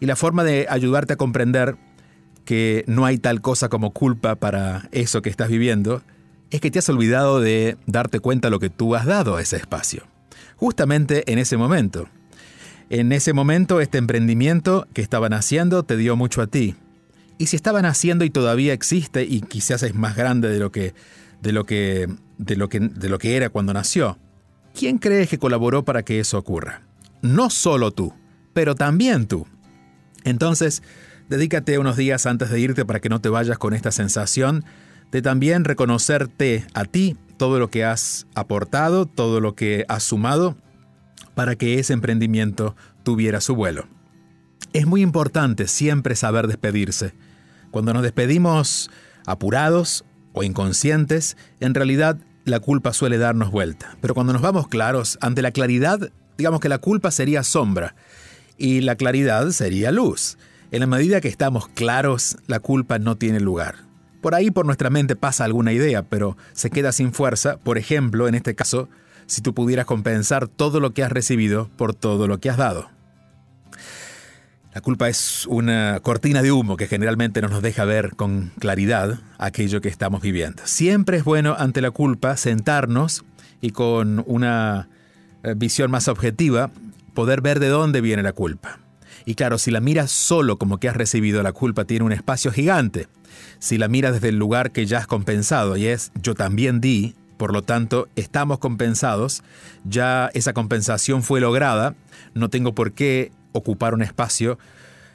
Y 0.01 0.07
la 0.07 0.17
forma 0.17 0.43
de 0.43 0.67
ayudarte 0.69 1.13
a 1.13 1.17
comprender 1.17 1.77
que 2.43 2.83
no 2.85 3.05
hay 3.05 3.17
tal 3.17 3.39
cosa 3.39 3.69
como 3.69 3.91
culpa 3.91 4.35
para 4.35 4.89
eso 4.91 5.21
que 5.21 5.29
estás 5.29 5.47
viviendo 5.47 6.01
es 6.51 6.59
que 6.59 6.69
te 6.69 6.79
has 6.79 6.89
olvidado 6.89 7.39
de 7.39 7.77
darte 7.85 8.19
cuenta 8.19 8.49
lo 8.49 8.59
que 8.59 8.69
tú 8.69 8.93
has 8.93 9.05
dado 9.05 9.37
a 9.37 9.41
ese 9.41 9.55
espacio. 9.55 10.03
Justamente 10.57 11.31
en 11.31 11.39
ese 11.39 11.55
momento. 11.55 12.09
En 12.89 13.11
ese 13.11 13.33
momento 13.33 13.81
este 13.81 13.97
emprendimiento 13.97 14.87
que 14.93 15.01
estaban 15.01 15.33
haciendo 15.33 15.83
te 15.83 15.97
dio 15.97 16.15
mucho 16.15 16.41
a 16.41 16.47
ti. 16.47 16.75
Y 17.37 17.47
si 17.47 17.55
estaban 17.55 17.85
haciendo 17.85 18.23
y 18.23 18.29
todavía 18.29 18.73
existe 18.73 19.23
y 19.23 19.41
quizás 19.41 19.83
es 19.83 19.93
más 19.93 20.15
grande 20.15 20.49
de 20.49 20.59
lo 20.59 20.71
que 20.71 20.93
de 21.41 21.51
lo 21.51 21.65
que 21.65 22.07
de 22.37 22.55
lo 22.55 22.69
que 22.69 22.79
de 22.79 23.09
lo 23.09 23.19
que 23.19 23.35
era 23.35 23.49
cuando 23.49 23.73
nació. 23.73 24.17
¿Quién 24.73 24.99
crees 24.99 25.29
que 25.29 25.37
colaboró 25.37 25.83
para 25.83 26.03
que 26.03 26.19
eso 26.19 26.37
ocurra? 26.37 26.83
No 27.21 27.49
solo 27.49 27.91
tú, 27.91 28.13
pero 28.53 28.75
también 28.75 29.27
tú. 29.27 29.47
Entonces, 30.23 30.81
dedícate 31.29 31.79
unos 31.79 31.97
días 31.97 32.25
antes 32.25 32.49
de 32.49 32.59
irte 32.59 32.85
para 32.85 32.99
que 32.99 33.09
no 33.09 33.19
te 33.19 33.29
vayas 33.29 33.57
con 33.57 33.73
esta 33.73 33.91
sensación 33.91 34.63
de 35.11 35.21
también 35.21 35.63
reconocerte 35.63 36.65
a 36.73 36.85
ti 36.85 37.17
todo 37.37 37.59
lo 37.59 37.69
que 37.69 37.83
has 37.83 38.27
aportado, 38.33 39.05
todo 39.05 39.41
lo 39.41 39.55
que 39.55 39.85
has 39.87 40.03
sumado 40.03 40.55
para 41.37 41.55
que 41.55 41.77
ese 41.77 41.93
emprendimiento 41.93 42.75
tuviera 43.03 43.41
su 43.41 43.53
vuelo. 43.53 43.87
Es 44.73 44.87
muy 44.87 45.03
importante 45.03 45.67
siempre 45.67 46.15
saber 46.15 46.47
despedirse. 46.47 47.13
Cuando 47.69 47.93
nos 47.93 48.01
despedimos 48.01 48.89
apurados 49.27 50.03
o 50.33 50.41
inconscientes, 50.41 51.37
en 51.59 51.75
realidad 51.75 52.17
la 52.45 52.59
culpa 52.59 52.91
suele 52.91 53.19
darnos 53.19 53.51
vuelta. 53.51 53.97
Pero 54.01 54.15
cuando 54.15 54.33
nos 54.33 54.41
vamos 54.41 54.67
claros, 54.67 55.19
ante 55.21 55.43
la 55.43 55.51
claridad, 55.51 56.09
digamos 56.39 56.59
que 56.59 56.69
la 56.69 56.79
culpa 56.79 57.11
sería 57.11 57.43
sombra 57.43 57.93
y 58.57 58.81
la 58.81 58.95
claridad 58.95 59.51
sería 59.51 59.91
luz. 59.91 60.39
En 60.71 60.79
la 60.79 60.87
medida 60.87 61.21
que 61.21 61.27
estamos 61.27 61.67
claros, 61.67 62.37
la 62.47 62.59
culpa 62.59 62.97
no 62.97 63.15
tiene 63.15 63.41
lugar. 63.41 63.75
Por 64.21 64.33
ahí 64.33 64.49
por 64.49 64.65
nuestra 64.65 64.89
mente 64.89 65.15
pasa 65.15 65.45
alguna 65.45 65.71
idea, 65.71 66.01
pero 66.01 66.35
se 66.53 66.71
queda 66.71 66.91
sin 66.91 67.13
fuerza, 67.13 67.57
por 67.57 67.77
ejemplo, 67.77 68.27
en 68.27 68.33
este 68.33 68.55
caso, 68.55 68.89
si 69.27 69.41
tú 69.41 69.53
pudieras 69.53 69.85
compensar 69.85 70.47
todo 70.47 70.79
lo 70.79 70.93
que 70.93 71.03
has 71.03 71.11
recibido 71.11 71.69
por 71.77 71.93
todo 71.93 72.27
lo 72.27 72.39
que 72.39 72.49
has 72.49 72.57
dado. 72.57 72.89
La 74.73 74.81
culpa 74.81 75.09
es 75.09 75.47
una 75.47 75.99
cortina 76.01 76.41
de 76.41 76.51
humo 76.51 76.77
que 76.77 76.87
generalmente 76.87 77.41
no 77.41 77.47
nos 77.47 77.63
deja 77.63 77.83
ver 77.83 78.11
con 78.15 78.51
claridad 78.59 79.19
aquello 79.39 79.81
que 79.81 79.89
estamos 79.89 80.21
viviendo. 80.21 80.61
Siempre 80.65 81.17
es 81.17 81.23
bueno 81.23 81.55
ante 81.57 81.81
la 81.81 81.91
culpa 81.91 82.37
sentarnos 82.37 83.25
y 83.59 83.71
con 83.71 84.23
una 84.27 84.87
eh, 85.43 85.55
visión 85.57 85.89
más 85.89 86.07
objetiva 86.07 86.69
poder 87.15 87.41
ver 87.41 87.59
de 87.59 87.69
dónde 87.69 88.01
viene 88.01 88.21
la 88.21 88.33
culpa. 88.33 88.79
Y 89.25 89.33
claro, 89.33 89.57
si 89.57 89.71
la 89.71 89.79
miras 89.79 90.11
solo 90.11 90.57
como 90.57 90.77
que 90.77 90.89
has 90.89 90.95
recibido 90.95 91.41
la 91.41 91.53
culpa, 91.53 91.85
tiene 91.85 92.05
un 92.05 92.11
espacio 92.11 92.51
gigante. 92.51 93.07
Si 93.57 93.79
la 93.79 93.87
miras 93.87 94.13
desde 94.13 94.29
el 94.29 94.37
lugar 94.37 94.71
que 94.71 94.85
ya 94.85 94.99
has 94.99 95.07
compensado 95.07 95.75
y 95.75 95.87
es 95.87 96.11
yo 96.21 96.35
también 96.35 96.79
di, 96.79 97.15
por 97.37 97.53
lo 97.53 97.61
tanto 97.61 98.09
estamos 98.15 98.59
compensados, 98.59 99.43
ya 99.83 100.29
esa 100.33 100.53
compensación 100.53 101.23
fue 101.23 101.39
lograda, 101.39 101.95
no 102.33 102.49
tengo 102.49 102.73
por 102.73 102.91
qué 102.91 103.31
ocupar 103.51 103.93
un 103.93 104.01
espacio 104.01 104.57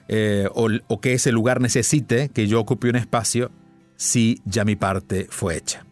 eh, 0.08 0.48
o, 0.54 0.68
o 0.88 1.00
que 1.00 1.14
ese 1.14 1.32
lugar 1.32 1.60
necesite 1.60 2.28
que 2.28 2.46
yo 2.46 2.60
ocupe 2.60 2.88
un 2.88 2.96
espacio 2.96 3.50
si 3.96 4.40
ya 4.44 4.64
mi 4.64 4.76
parte 4.76 5.26
fue 5.30 5.56
hecha. 5.56 5.84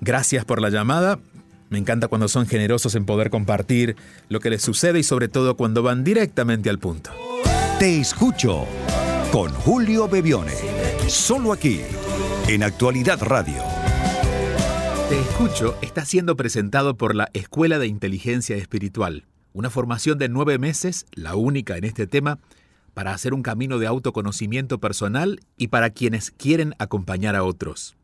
Gracias 0.00 0.44
por 0.44 0.60
la 0.60 0.70
llamada. 0.70 1.18
Me 1.70 1.78
encanta 1.78 2.08
cuando 2.08 2.28
son 2.28 2.46
generosos 2.46 2.94
en 2.94 3.04
poder 3.04 3.30
compartir 3.30 3.96
lo 4.28 4.40
que 4.40 4.50
les 4.50 4.62
sucede 4.62 5.00
y 5.00 5.02
sobre 5.02 5.28
todo 5.28 5.56
cuando 5.56 5.82
van 5.82 6.02
directamente 6.02 6.70
al 6.70 6.78
punto. 6.78 7.10
Te 7.78 8.00
escucho 8.00 8.66
con 9.30 9.52
Julio 9.52 10.08
Bebione. 10.08 10.54
Solo 11.06 11.52
aquí, 11.52 11.80
en 12.48 12.62
Actualidad 12.62 13.22
Radio. 13.22 13.77
Te 15.08 15.18
escucho 15.18 15.74
está 15.80 16.04
siendo 16.04 16.36
presentado 16.36 16.98
por 16.98 17.14
la 17.14 17.30
Escuela 17.32 17.78
de 17.78 17.86
Inteligencia 17.86 18.56
Espiritual, 18.56 19.24
una 19.54 19.70
formación 19.70 20.18
de 20.18 20.28
nueve 20.28 20.58
meses, 20.58 21.06
la 21.14 21.34
única 21.34 21.78
en 21.78 21.84
este 21.84 22.06
tema, 22.06 22.40
para 22.92 23.14
hacer 23.14 23.32
un 23.32 23.42
camino 23.42 23.78
de 23.78 23.86
autoconocimiento 23.86 24.80
personal 24.80 25.40
y 25.56 25.68
para 25.68 25.88
quienes 25.88 26.30
quieren 26.30 26.74
acompañar 26.78 27.36
a 27.36 27.44
otros. 27.44 27.96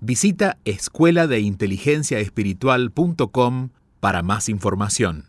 Visita 0.00 0.58
escuela 0.64 1.28
de 1.28 1.38
inteligencia 1.38 2.18
espiritual.com 2.18 3.68
para 4.00 4.22
más 4.24 4.48
información. 4.48 5.26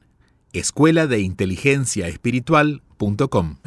Escuela 0.53 1.05
de 1.05 1.19
inteligencia 1.19 2.07
espiritual.com. 2.07 3.57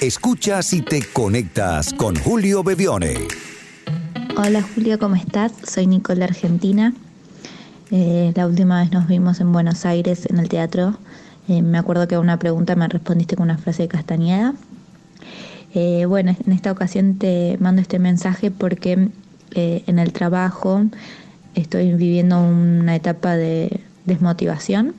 Escuchas 0.00 0.72
y 0.72 0.82
te 0.82 1.02
conectas 1.12 1.92
con 1.94 2.14
Julio 2.14 2.62
Bebione. 2.62 3.26
Hola 4.36 4.62
Julio, 4.62 4.98
¿cómo 4.98 5.14
estás? 5.14 5.52
Soy 5.62 5.86
Nicole 5.86 6.24
Argentina. 6.24 6.92
Eh, 7.92 8.32
la 8.34 8.48
última 8.48 8.80
vez 8.80 8.90
nos 8.90 9.06
vimos 9.06 9.38
en 9.38 9.52
Buenos 9.52 9.86
Aires 9.86 10.26
en 10.28 10.40
el 10.40 10.48
teatro. 10.48 10.98
Eh, 11.46 11.62
me 11.62 11.78
acuerdo 11.78 12.08
que 12.08 12.16
a 12.16 12.20
una 12.20 12.36
pregunta 12.40 12.74
me 12.74 12.88
respondiste 12.88 13.36
con 13.36 13.44
una 13.44 13.58
frase 13.58 13.82
de 13.84 13.88
Castañeda. 13.88 14.54
Eh, 15.72 16.06
bueno, 16.06 16.34
en 16.44 16.52
esta 16.52 16.72
ocasión 16.72 17.16
te 17.16 17.56
mando 17.60 17.80
este 17.80 18.00
mensaje 18.00 18.50
porque 18.50 19.08
en 19.54 19.98
el 20.00 20.12
trabajo 20.12 20.82
estoy 21.54 21.92
viviendo 21.92 22.40
una 22.40 22.96
etapa 22.96 23.36
de 23.36 23.82
desmotivación. 24.04 24.96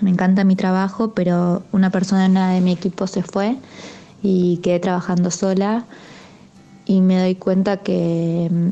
Me 0.00 0.10
encanta 0.10 0.44
mi 0.44 0.54
trabajo, 0.54 1.14
pero 1.14 1.64
una 1.72 1.90
persona 1.90 2.52
de 2.52 2.60
mi 2.60 2.70
equipo 2.70 3.08
se 3.08 3.24
fue 3.24 3.56
y 4.22 4.58
quedé 4.58 4.78
trabajando 4.78 5.32
sola 5.32 5.84
y 6.86 7.00
me 7.00 7.18
doy 7.18 7.34
cuenta 7.34 7.78
que 7.78 8.48
mm, 8.50 8.70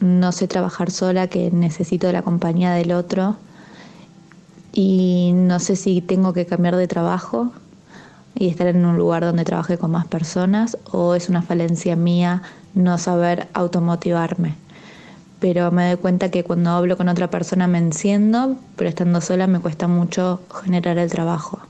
no 0.00 0.32
sé 0.32 0.48
trabajar 0.48 0.90
sola, 0.90 1.28
que 1.28 1.50
necesito 1.50 2.10
la 2.10 2.22
compañía 2.22 2.72
del 2.72 2.92
otro 2.92 3.36
y 4.72 5.32
no 5.34 5.60
sé 5.60 5.76
si 5.76 6.00
tengo 6.00 6.32
que 6.32 6.46
cambiar 6.46 6.76
de 6.76 6.88
trabajo 6.88 7.52
y 8.34 8.48
estar 8.48 8.68
en 8.68 8.84
un 8.84 8.96
lugar 8.96 9.24
donde 9.24 9.44
trabaje 9.44 9.78
con 9.78 9.90
más 9.90 10.06
personas 10.06 10.78
o 10.92 11.14
es 11.14 11.28
una 11.28 11.42
falencia 11.42 11.96
mía 11.96 12.42
no 12.74 12.96
saber 12.98 13.48
automotivarme. 13.52 14.54
Pero 15.40 15.70
me 15.70 15.88
doy 15.88 15.96
cuenta 15.96 16.30
que 16.30 16.44
cuando 16.44 16.70
hablo 16.70 16.96
con 16.96 17.08
otra 17.08 17.28
persona 17.30 17.66
me 17.66 17.78
enciendo, 17.78 18.56
pero 18.76 18.88
estando 18.88 19.20
sola 19.20 19.46
me 19.46 19.60
cuesta 19.60 19.86
mucho 19.86 20.40
generar 20.62 20.98
el 20.98 21.10
trabajo. 21.10 21.60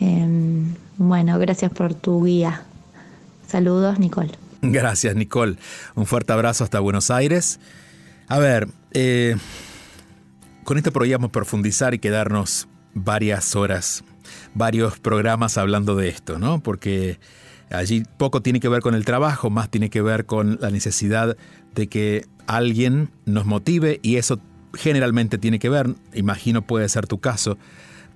Em, 0.00 0.74
bueno, 0.98 1.38
gracias 1.38 1.72
por 1.72 1.94
tu 1.94 2.24
guía. 2.24 2.62
Saludos, 3.46 3.98
Nicole. 3.98 4.41
Gracias, 4.64 5.16
Nicole. 5.16 5.56
Un 5.96 6.06
fuerte 6.06 6.32
abrazo 6.32 6.62
hasta 6.62 6.78
Buenos 6.78 7.10
Aires. 7.10 7.58
A 8.28 8.38
ver, 8.38 8.68
eh, 8.92 9.36
con 10.62 10.78
esto 10.78 10.92
podríamos 10.92 11.30
profundizar 11.30 11.94
y 11.94 11.98
quedarnos 11.98 12.68
varias 12.94 13.56
horas, 13.56 14.04
varios 14.54 15.00
programas 15.00 15.58
hablando 15.58 15.96
de 15.96 16.08
esto, 16.08 16.38
¿no? 16.38 16.62
Porque 16.62 17.18
allí 17.70 18.04
poco 18.18 18.40
tiene 18.40 18.60
que 18.60 18.68
ver 18.68 18.82
con 18.82 18.94
el 18.94 19.04
trabajo, 19.04 19.50
más 19.50 19.68
tiene 19.68 19.90
que 19.90 20.00
ver 20.00 20.26
con 20.26 20.58
la 20.60 20.70
necesidad 20.70 21.36
de 21.74 21.88
que 21.88 22.26
alguien 22.46 23.10
nos 23.24 23.46
motive 23.46 23.98
y 24.02 24.16
eso 24.16 24.38
generalmente 24.74 25.38
tiene 25.38 25.58
que 25.58 25.68
ver, 25.68 25.94
imagino 26.14 26.62
puede 26.62 26.88
ser 26.88 27.08
tu 27.08 27.18
caso, 27.18 27.58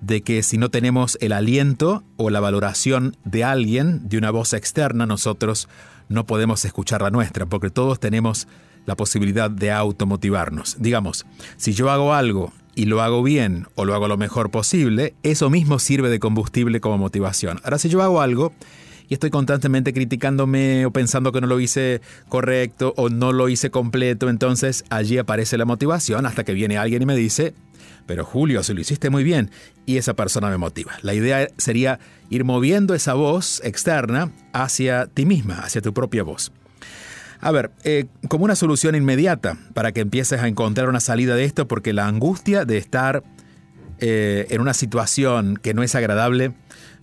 de 0.01 0.21
que 0.21 0.43
si 0.43 0.57
no 0.57 0.69
tenemos 0.69 1.17
el 1.21 1.31
aliento 1.31 2.03
o 2.17 2.29
la 2.29 2.39
valoración 2.39 3.15
de 3.23 3.43
alguien, 3.43 4.07
de 4.07 4.17
una 4.17 4.31
voz 4.31 4.53
externa, 4.53 5.05
nosotros 5.05 5.67
no 6.09 6.25
podemos 6.25 6.63
escuchar 6.65 7.01
la 7.01 7.09
nuestra, 7.09 7.45
porque 7.45 7.69
todos 7.69 7.99
tenemos 7.99 8.47
la 8.85 8.95
posibilidad 8.95 9.51
de 9.51 9.71
automotivarnos. 9.71 10.77
Digamos, 10.79 11.25
si 11.57 11.73
yo 11.73 11.89
hago 11.89 12.13
algo 12.13 12.53
y 12.75 12.85
lo 12.85 13.01
hago 13.01 13.23
bien 13.23 13.67
o 13.75 13.85
lo 13.85 13.93
hago 13.93 14.07
lo 14.07 14.17
mejor 14.17 14.49
posible, 14.49 15.15
eso 15.23 15.49
mismo 15.49 15.79
sirve 15.79 16.09
de 16.09 16.19
combustible 16.19 16.79
como 16.79 16.97
motivación. 16.97 17.59
Ahora, 17.63 17.79
si 17.79 17.89
yo 17.89 18.01
hago 18.01 18.21
algo 18.21 18.53
y 19.09 19.13
estoy 19.13 19.29
constantemente 19.29 19.93
criticándome 19.93 20.85
o 20.85 20.91
pensando 20.91 21.31
que 21.31 21.41
no 21.41 21.47
lo 21.47 21.59
hice 21.59 22.01
correcto 22.29 22.93
o 22.97 23.09
no 23.09 23.31
lo 23.31 23.49
hice 23.49 23.69
completo, 23.71 24.29
entonces 24.29 24.83
allí 24.89 25.17
aparece 25.17 25.57
la 25.57 25.65
motivación 25.65 26.25
hasta 26.25 26.43
que 26.43 26.53
viene 26.53 26.77
alguien 26.77 27.01
y 27.01 27.05
me 27.05 27.15
dice, 27.15 27.53
pero 28.05 28.25
Julio, 28.25 28.63
si 28.63 28.73
lo 28.73 28.81
hiciste 28.81 29.09
muy 29.09 29.23
bien, 29.23 29.51
y 29.85 29.97
esa 29.97 30.13
persona 30.15 30.49
me 30.49 30.57
motiva. 30.57 30.93
La 31.01 31.13
idea 31.13 31.47
sería 31.57 31.99
ir 32.29 32.43
moviendo 32.43 32.93
esa 32.93 33.13
voz 33.13 33.61
externa 33.63 34.31
hacia 34.53 35.07
ti 35.07 35.25
misma, 35.25 35.59
hacia 35.59 35.81
tu 35.81 35.93
propia 35.93 36.23
voz. 36.23 36.51
A 37.39 37.51
ver, 37.51 37.71
eh, 37.83 38.05
como 38.29 38.45
una 38.45 38.55
solución 38.55 38.95
inmediata 38.95 39.57
para 39.73 39.91
que 39.91 40.01
empieces 40.01 40.41
a 40.41 40.47
encontrar 40.47 40.89
una 40.89 40.99
salida 40.99 41.35
de 41.35 41.43
esto, 41.43 41.67
porque 41.67 41.93
la 41.93 42.07
angustia 42.07 42.65
de 42.65 42.77
estar 42.77 43.23
eh, 43.99 44.47
en 44.49 44.61
una 44.61 44.73
situación 44.73 45.57
que 45.61 45.73
no 45.73 45.83
es 45.83 45.93
agradable 45.95 46.53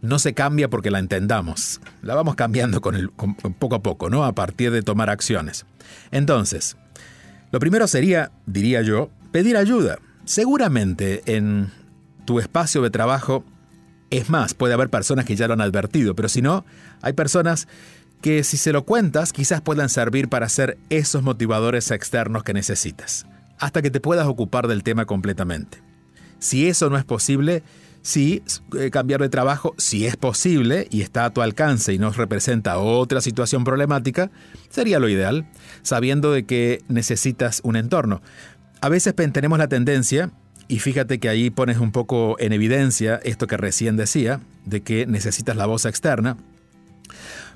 no 0.04 0.18
se 0.18 0.34
cambia 0.34 0.68
porque 0.68 0.90
la 0.90 0.98
entendamos. 0.98 1.80
La 2.02 2.14
vamos 2.14 2.34
cambiando 2.34 2.80
con 2.80 3.34
poco 3.58 3.74
a 3.74 3.82
poco, 3.82 4.10
¿no? 4.10 4.24
A 4.24 4.34
partir 4.34 4.70
de 4.70 4.82
tomar 4.82 5.08
acciones. 5.08 5.64
Entonces, 6.10 6.76
lo 7.50 7.58
primero 7.58 7.86
sería, 7.86 8.30
diría 8.46 8.82
yo, 8.82 9.10
pedir 9.32 9.56
ayuda. 9.56 9.98
Seguramente 10.26 11.22
en 11.36 11.70
tu 12.26 12.38
espacio 12.38 12.82
de 12.82 12.90
trabajo, 12.90 13.44
es 14.10 14.28
más, 14.28 14.54
puede 14.54 14.74
haber 14.74 14.90
personas 14.90 15.24
que 15.24 15.36
ya 15.36 15.48
lo 15.48 15.54
han 15.54 15.60
advertido, 15.60 16.14
pero 16.14 16.28
si 16.28 16.42
no, 16.42 16.64
hay 17.00 17.14
personas 17.14 17.66
que 18.20 18.44
si 18.44 18.56
se 18.56 18.72
lo 18.72 18.84
cuentas 18.84 19.32
quizás 19.32 19.60
puedan 19.60 19.88
servir 19.88 20.28
para 20.28 20.48
ser 20.48 20.78
esos 20.90 21.22
motivadores 21.22 21.90
externos 21.90 22.42
que 22.42 22.54
necesitas, 22.54 23.26
hasta 23.58 23.82
que 23.82 23.90
te 23.90 24.00
puedas 24.00 24.26
ocupar 24.26 24.68
del 24.68 24.82
tema 24.82 25.06
completamente. 25.06 25.82
Si 26.38 26.68
eso 26.68 26.90
no 26.90 26.98
es 26.98 27.04
posible, 27.04 27.62
sí, 28.04 28.42
eh, 28.78 28.90
cambiar 28.90 29.20
de 29.22 29.30
trabajo, 29.30 29.74
si 29.78 30.06
es 30.06 30.16
posible 30.16 30.86
y 30.90 31.00
está 31.00 31.24
a 31.24 31.30
tu 31.30 31.40
alcance 31.40 31.92
y 31.92 31.98
nos 31.98 32.16
representa 32.16 32.78
otra 32.78 33.20
situación 33.20 33.64
problemática, 33.64 34.30
sería 34.68 35.00
lo 35.00 35.08
ideal, 35.08 35.46
sabiendo 35.82 36.30
de 36.30 36.44
que 36.44 36.82
necesitas 36.86 37.60
un 37.64 37.76
entorno. 37.76 38.20
A 38.82 38.90
veces 38.90 39.14
tenemos 39.16 39.58
la 39.58 39.68
tendencia, 39.68 40.30
y 40.68 40.78
fíjate 40.80 41.18
que 41.18 41.30
ahí 41.30 41.48
pones 41.48 41.78
un 41.78 41.92
poco 41.92 42.36
en 42.38 42.52
evidencia 42.52 43.20
esto 43.24 43.46
que 43.46 43.56
recién 43.56 43.96
decía, 43.96 44.40
de 44.66 44.82
que 44.82 45.06
necesitas 45.06 45.56
la 45.56 45.64
voz 45.64 45.86
externa, 45.86 46.36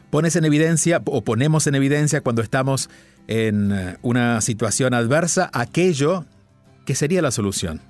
pones 0.08 0.34
en 0.36 0.46
evidencia 0.46 1.02
o 1.04 1.22
ponemos 1.22 1.66
en 1.66 1.74
evidencia 1.74 2.22
cuando 2.22 2.40
estamos 2.40 2.88
en 3.26 3.72
eh, 3.72 3.96
una 4.00 4.40
situación 4.40 4.94
adversa 4.94 5.50
aquello 5.52 6.24
que 6.86 6.94
sería 6.94 7.20
la 7.20 7.30
solución. 7.30 7.82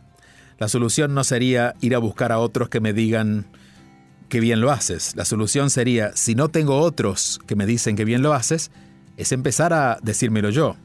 La 0.59 0.69
solución 0.69 1.15
no 1.15 1.25
sería 1.25 1.75
ir 1.81 1.95
a 1.95 1.99
buscar 1.99 2.33
a 2.33 2.39
otros 2.39 2.69
que 2.69 2.81
me 2.81 2.93
digan 2.93 3.47
que 4.29 4.41
bien 4.41 4.61
lo 4.61 4.71
haces. 4.71 5.15
La 5.17 5.25
solución 5.25 5.71
sería, 5.71 6.15
si 6.15 6.35
no 6.35 6.49
tengo 6.49 6.79
otros 6.79 7.41
que 7.47 7.57
me 7.57 7.67
dicen 7.67 7.97
que 7.97 8.05
bien 8.05 8.23
lo 8.23 8.35
haces, 8.35 8.71
es 9.17 9.33
empezar 9.33 9.73
a 9.73 9.99
decírmelo 10.03 10.51
yo. 10.51 10.77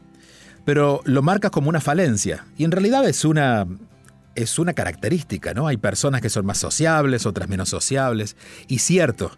Pero 0.66 1.02
lo 1.06 1.22
marcas 1.22 1.52
como 1.52 1.70
una 1.70 1.82
falencia 1.82 2.46
y 2.58 2.64
en 2.64 2.72
realidad 2.72 3.08
es 3.08 3.26
una 3.26 3.68
es 4.36 4.58
una 4.58 4.74
característica, 4.74 5.54
¿no? 5.54 5.68
Hay 5.68 5.78
personas 5.78 6.22
que 6.22 6.30
son 6.30 6.46
más 6.46 6.58
sociables, 6.58 7.28
otras 7.28 7.50
menos 7.50 7.70
sociables. 7.70 8.36
Y 8.68 8.80
cierto, 8.80 9.32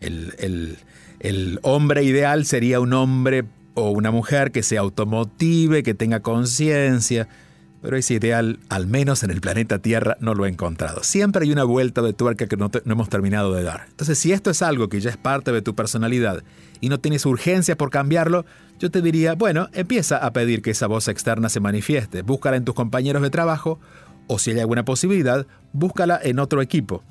el, 0.00 0.34
el, 0.38 0.78
el 1.20 1.60
hombre 1.62 2.02
ideal 2.02 2.44
sería 2.46 2.80
un 2.80 2.92
hombre 2.92 3.44
o 3.74 3.90
una 3.90 4.10
mujer 4.10 4.50
que 4.50 4.64
se 4.64 4.76
automotive, 4.76 5.84
que 5.84 5.94
tenga 5.94 6.18
conciencia, 6.18 7.28
pero 7.82 7.96
ese 7.96 8.14
ideal, 8.14 8.58
al 8.68 8.86
menos 8.86 9.22
en 9.22 9.30
el 9.30 9.40
planeta 9.40 9.78
Tierra, 9.78 10.16
no 10.20 10.34
lo 10.34 10.46
he 10.46 10.48
encontrado. 10.48 11.02
Siempre 11.02 11.44
hay 11.44 11.52
una 11.52 11.64
vuelta 11.64 12.02
de 12.02 12.12
tuerca 12.12 12.46
que 12.46 12.56
no, 12.56 12.70
no, 12.84 12.92
hemos 12.92 13.08
terminado 13.08 13.54
de 13.54 13.62
dar. 13.62 13.86
Entonces, 13.88 14.18
si 14.18 14.32
esto 14.32 14.50
es 14.50 14.62
algo 14.62 14.88
que 14.88 15.00
ya 15.00 15.10
es 15.10 15.16
parte 15.16 15.52
de 15.52 15.62
tu 15.62 15.74
personalidad 15.74 16.42
y 16.80 16.88
no 16.88 17.00
tienes 17.00 17.24
urgencia 17.26 17.76
por 17.76 17.90
cambiarlo, 17.90 18.44
yo 18.78 18.90
te 18.90 19.02
diría, 19.02 19.34
bueno, 19.34 19.68
empieza 19.72 20.18
a 20.18 20.32
pedir 20.32 20.62
que 20.62 20.70
esa 20.70 20.86
voz 20.86 21.08
externa 21.08 21.48
se 21.48 21.60
manifieste. 21.60 22.22
Búscala 22.22 22.56
en 22.56 22.64
tus 22.64 22.74
compañeros 22.74 23.22
de 23.22 23.30
trabajo 23.30 23.78
o 24.26 24.38
si 24.38 24.52
hay 24.52 24.60
alguna 24.60 24.84
posibilidad, 24.84 25.44
búscala 25.72 26.20
en 26.22 26.38
otro 26.38 26.62
equipo. 26.62 27.02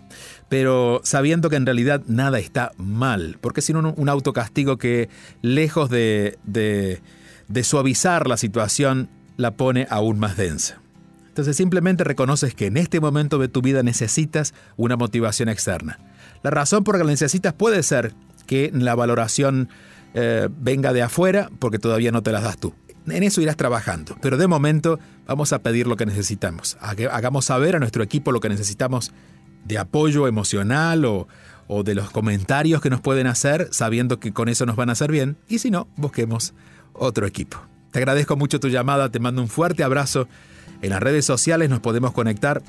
Pero 0.48 1.02
sabiendo 1.04 1.50
que 1.50 1.58
en 1.58 1.66
realidad 1.66 2.02
nada 2.08 2.40
está 2.40 2.72
mal, 2.78 3.38
porque 3.42 3.62
si 3.62 3.74
no 3.74 3.94
un 3.98 4.08
autocastigo 4.08 4.78
que 4.78 5.10
lejos 5.42 5.90
de, 5.90 6.38
de, 6.46 7.02
de 7.50 7.64
suavizar 7.66 8.28
la 8.28 8.38
situación, 8.38 9.10
la 9.40 9.52
pone 9.52 9.88
aún 9.90 10.20
más 10.20 10.36
densa. 10.36 10.82
Entonces 11.30 11.56
simplemente 11.56 12.04
reconoces 12.04 12.54
que 12.54 12.66
en 12.66 12.76
este 12.76 13.00
momento 13.00 13.40
de 13.40 13.48
tu 13.48 13.62
vida 13.62 13.82
necesitas 13.84 14.54
una 14.76 14.98
motivación 14.98 15.48
externa. 15.48 15.98
La 16.44 16.52
razón 16.52 16.84
por 16.84 16.96
la 16.96 17.00
que 17.00 17.06
la 17.06 17.12
necesitas 17.12 17.54
puede 17.54 17.82
ser 17.84 18.14
que 18.46 18.70
la 18.74 18.96
valoración 18.96 19.70
eh, 20.14 20.50
venga 20.60 20.92
de 20.92 21.04
afuera 21.04 21.50
porque 21.60 21.80
todavía 21.80 22.12
no 22.12 22.22
te 22.22 22.34
las 22.34 22.44
das 22.44 22.58
tú 22.58 22.74
en 23.08 23.24
eso 23.24 23.42
irás 23.42 23.58
trabajando. 23.58 24.18
Pero 24.22 24.38
de 24.38 24.48
momento 24.48 25.00
vamos 25.26 25.54
a 25.54 25.60
pedir 25.60 25.88
lo 25.88 25.96
que 25.96 26.06
necesitamos. 26.06 26.78
Hagamos 26.82 27.46
saber 27.46 27.76
a 27.76 27.80
nuestro 27.80 28.04
equipo 28.04 28.32
lo 28.32 28.40
que 28.40 28.50
necesitamos 28.50 29.14
de 29.66 29.78
apoyo 29.78 30.28
emocional 30.28 31.06
o, 31.06 31.28
o 31.68 31.84
de 31.84 31.96
los 31.96 32.12
comentarios 32.12 32.82
que 32.82 32.90
nos 32.90 33.02
pueden 33.02 33.26
hacer, 33.26 33.70
sabiendo 33.72 34.20
que 34.20 34.32
con 34.32 34.50
eso 34.50 34.66
nos 34.66 34.76
van 34.76 34.90
a 34.90 34.92
hacer 34.92 35.12
bien. 35.12 35.38
Y 35.48 35.60
si 35.60 35.72
no, 35.72 35.88
busquemos 35.96 36.54
otro 36.94 37.26
equipo. 37.26 37.69
Te 37.92 38.00
agradezco 38.00 38.36
mucho 38.36 38.60
tu 38.60 38.68
llamada, 38.68 39.10
te 39.10 39.20
mando 39.20 39.42
un 39.42 39.48
fuerte 39.48 39.84
abrazo. 39.84 40.28
En 40.82 40.92
las 40.92 41.02
redes 41.02 41.26
sociales 41.26 41.70
nos 41.70 41.80
podemos 41.80 42.12
conectar 42.12 42.62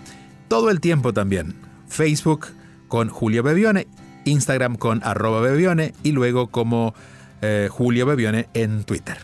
todo 0.49 0.71
el 0.71 0.81
tiempo 0.81 1.13
también. 1.13 1.55
Facebook 1.89 2.47
con 2.89 3.09
Julio 3.09 3.43
Bebione, 3.43 3.87
Instagram 4.25 4.77
con 4.77 5.03
arroba 5.05 5.41
Bebione 5.41 5.95
y 6.03 6.13
luego 6.13 6.49
como 6.49 6.95
eh, 7.43 7.69
Julio 7.71 8.07
Bebione 8.07 8.49
en 8.55 8.85
Twitter. 8.85 9.19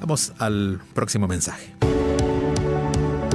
Vamos 0.00 0.32
al 0.38 0.80
próximo 0.94 1.28
mensaje. 1.28 1.74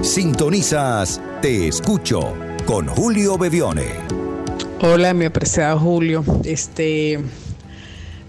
Sintonizas 0.01 1.21
Te 1.41 1.67
Escucho 1.67 2.35
con 2.65 2.87
Julio 2.87 3.37
Bevione. 3.37 3.85
Hola, 4.81 5.13
mi 5.13 5.25
apreciado 5.25 5.79
Julio. 5.79 6.23
Este, 6.43 7.19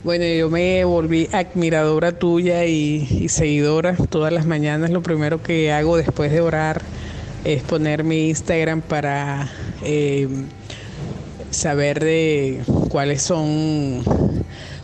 bueno, 0.08 0.24
yo 0.24 0.48
me 0.48 0.86
volví 0.86 1.28
admiradora 1.32 2.12
tuya 2.12 2.64
y, 2.64 3.28
seguidora. 3.28 3.94
Todas 4.08 4.32
las 4.32 4.46
mañanas 4.46 4.88
lo 4.88 5.02
primero 5.02 5.42
que 5.42 5.70
hago 5.70 5.98
después 5.98 6.32
de 6.32 6.40
orar 6.40 6.80
es 7.44 7.62
poner 7.62 8.04
mi 8.04 8.30
Instagram 8.30 8.80
para 8.80 9.50
eh, 9.84 10.26
saber 11.50 12.02
de 12.02 12.62
cuáles 12.88 13.20
son, 13.20 14.02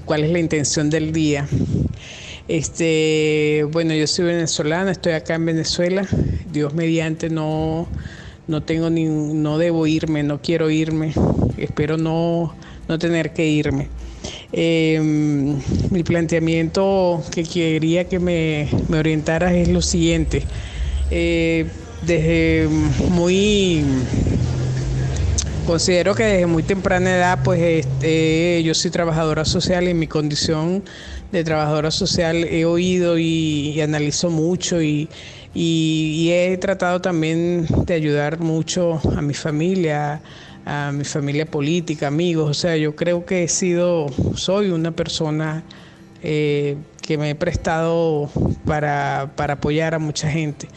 cuál 0.05 0.25
es 0.25 0.31
la 0.31 0.41
intención 0.41 0.91
del 0.91 1.11
día. 1.15 1.49
Este, 2.47 3.67
bueno, 3.73 3.95
yo 3.95 4.07
soy 4.07 4.27
venezolana, 4.27 4.91
estoy 4.91 5.13
acá 5.13 5.37
en 5.37 5.47
Venezuela. 5.47 6.07
Dios 6.53 6.75
mediante 6.75 7.31
no, 7.31 7.89
no 8.47 8.63
tengo 8.63 8.91
ni, 8.91 9.05
no 9.07 9.57
debo 9.57 9.87
irme, 9.87 10.23
no 10.23 10.43
quiero 10.43 10.69
irme. 10.69 11.15
Espero 11.57 11.97
no, 11.97 12.55
no 12.89 12.99
tener 12.99 13.33
que 13.33 13.47
irme. 13.47 13.89
Em, 14.57 15.59
mi 15.91 16.05
planteamiento 16.05 17.21
que 17.33 17.43
quería 17.43 18.05
que 18.05 18.21
me, 18.21 18.69
me 18.89 18.99
orientaras 18.99 19.53
es 19.53 19.69
lo 19.69 19.83
siguiente. 19.83 20.45
Eh, 21.11 21.67
desde 22.03 22.69
muy 23.11 23.85
considero 25.67 26.15
que 26.15 26.25
desde 26.25 26.47
muy 26.47 26.63
temprana 26.63 27.17
edad 27.17 27.41
pues 27.43 27.61
este, 27.61 28.63
yo 28.63 28.75
soy 28.75 28.91
trabajadora 28.91 29.45
social 29.45 29.85
y 29.85 29.91
en 29.91 29.99
mi 29.99 30.07
condición 30.07 30.85
de 31.33 31.43
trabajadora 31.43 31.91
social 31.91 32.45
he 32.45 32.65
oído 32.65 33.19
y, 33.19 33.81
analizo 33.81 34.31
mucho 34.31 34.81
y, 34.81 35.09
he 35.55 36.57
tratado 36.61 37.01
también 37.01 37.67
de 37.87 37.95
ayudar 37.95 38.39
mucho 38.39 39.01
a 39.17 39.23
mi 39.23 39.35
familia, 39.35 40.21
a 40.65 40.93
mi 40.93 41.05
familia 41.05 41.47
política, 41.47 42.09
amigos. 42.09 42.51
O 42.51 42.55
sea, 42.55 42.77
yo 42.77 42.97
creo 42.97 43.25
que 43.25 43.45
he 43.45 43.49
sido, 43.49 44.07
soy 44.35 44.71
una 44.71 44.91
persona 44.93 45.65
eh, 46.23 46.77
que 47.03 47.19
me 47.19 47.31
he 47.31 47.35
prestado 47.35 48.31
para, 48.65 49.23
apoyar 49.23 49.95
a 49.95 49.99
mucha 49.99 50.31
gente. 50.31 50.69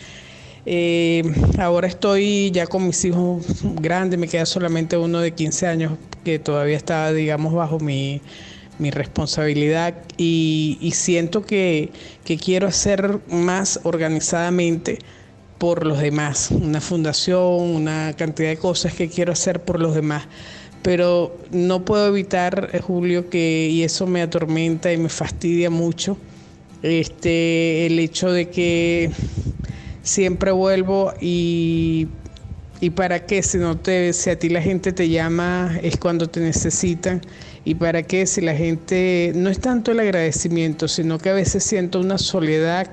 Eh, 0.65 1.23
ahora 1.60 1.88
estoy 1.88 2.52
ya 2.52 2.67
con 2.67 2.88
mis 2.88 3.06
hijos 3.06 3.45
grandes, 3.80 4.19
me 4.19 4.28
queda 4.28 4.45
solamente 4.45 4.97
uno 4.97 5.19
de 5.19 5.32
15 5.32 5.67
años 5.67 5.93
que 6.26 6.39
todavía 6.39 6.76
está, 6.76 7.13
digamos, 7.13 7.54
bajo 7.54 7.80
mi 7.80 8.21
mi 8.80 8.91
responsabilidad 8.91 9.95
y, 10.17 10.91
siento 10.93 11.45
que, 11.45 11.91
quiero 12.43 12.67
hacer 12.67 13.19
más 13.30 13.80
organizadamente 13.84 15.00
por 15.57 15.85
los 15.85 15.99
demás, 15.99 16.51
una 16.51 16.81
fundación, 16.81 17.41
una 17.41 18.13
cantidad 18.17 18.49
de 18.49 18.57
cosas 18.57 18.93
que 18.93 19.09
quiero 19.09 19.33
hacer 19.33 19.61
por 19.61 19.79
los 19.79 19.95
demás. 19.95 20.27
Pero 20.83 21.35
no 21.51 21.83
puedo 21.83 22.07
evitar, 22.07 22.69
eh, 22.73 22.79
Julio, 22.79 23.29
que, 23.29 23.67
y 23.69 23.83
eso 23.83 24.05
me 24.07 24.21
atormenta 24.21 24.93
y 24.93 24.97
me 24.97 25.09
fastidia 25.09 25.69
mucho, 25.69 26.17
este, 26.83 27.87
el 27.87 27.97
hecho 27.99 28.31
de 28.31 28.49
que 28.49 29.11
siempre 30.03 30.51
vuelvo 30.51 31.13
y, 31.19 32.07
y 32.79 32.91
para 32.91 33.25
qué, 33.25 33.41
si, 33.41 33.57
no 33.57 33.77
te, 33.77 34.13
si 34.13 34.29
a 34.29 34.37
ti 34.37 34.49
la 34.49 34.61
gente 34.61 34.93
te 34.93 35.09
llama 35.09 35.77
es 35.81 35.97
cuando 35.97 36.29
te 36.29 36.39
necesitan 36.39 37.21
y 37.65 37.75
para 37.75 38.03
qué 38.03 38.25
si 38.25 38.41
la 38.41 38.55
gente, 38.55 39.33
no 39.35 39.49
es 39.49 39.59
tanto 39.59 39.91
el 39.91 39.99
agradecimiento, 39.99 40.87
sino 40.87 41.17
que 41.17 41.29
a 41.29 41.33
veces 41.33 41.63
siento 41.63 41.99
una 41.99 42.17
soledad 42.17 42.87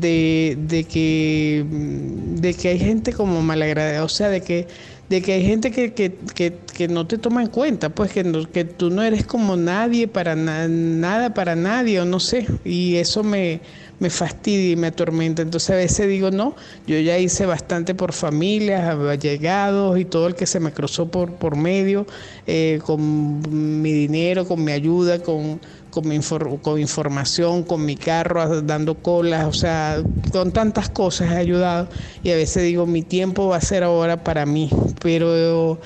de, 0.00 0.56
de 0.60 0.84
que, 0.84 1.64
de 1.68 2.54
que 2.54 2.68
hay 2.68 2.78
gente 2.78 3.12
como 3.12 3.42
malagradecida, 3.42 4.04
o 4.04 4.08
sea, 4.08 4.28
de 4.28 4.40
que, 4.40 4.66
de 5.08 5.22
que 5.22 5.32
hay 5.32 5.44
gente 5.44 5.70
que, 5.70 5.92
que, 5.92 6.14
que, 6.34 6.88
no 6.88 7.06
te 7.06 7.18
toma 7.18 7.42
en 7.42 7.48
cuenta, 7.48 7.90
pues 7.90 8.12
que, 8.12 8.46
que 8.52 8.64
tú 8.64 8.90
no 8.90 9.02
eres 9.02 9.24
como 9.26 9.56
nadie 9.56 10.08
para 10.08 10.34
nada 10.34 11.34
para 11.34 11.54
nadie, 11.54 12.00
o 12.00 12.04
no 12.04 12.20
sé, 12.20 12.46
y 12.64 12.96
eso 12.96 13.22
me 13.22 13.60
me 13.98 14.10
fastidia 14.10 14.72
y 14.72 14.76
me 14.76 14.88
atormenta. 14.88 15.42
Entonces 15.42 15.70
a 15.70 15.76
veces 15.76 16.08
digo, 16.08 16.30
no, 16.30 16.54
yo 16.86 16.98
ya 16.98 17.18
hice 17.18 17.46
bastante 17.46 17.94
por 17.94 18.12
familias, 18.12 18.94
allegados 18.96 19.98
y 19.98 20.04
todo 20.04 20.26
el 20.26 20.34
que 20.34 20.46
se 20.46 20.60
me 20.60 20.72
cruzó 20.72 21.10
por, 21.10 21.32
por 21.34 21.56
medio, 21.56 22.06
eh, 22.46 22.80
con 22.84 23.82
mi 23.82 23.92
dinero, 23.92 24.46
con 24.46 24.64
mi 24.64 24.72
ayuda, 24.72 25.20
con, 25.20 25.60
con, 25.94 26.08
mi 26.08 26.18
con 26.60 26.80
información, 26.80 27.62
con 27.62 27.84
mi 27.84 27.94
carro, 27.94 28.62
dando 28.62 28.96
colas, 28.96 29.46
o 29.46 29.52
sea, 29.52 30.02
con 30.32 30.50
tantas 30.50 30.90
cosas 30.90 31.30
he 31.30 31.36
ayudado 31.36 31.88
y 32.24 32.30
a 32.32 32.36
veces 32.36 32.64
digo, 32.64 32.84
mi 32.84 33.02
tiempo 33.02 33.46
va 33.46 33.58
a 33.58 33.60
ser 33.60 33.84
ahora 33.84 34.24
para 34.24 34.44
mí, 34.44 34.68
pero 35.00 35.78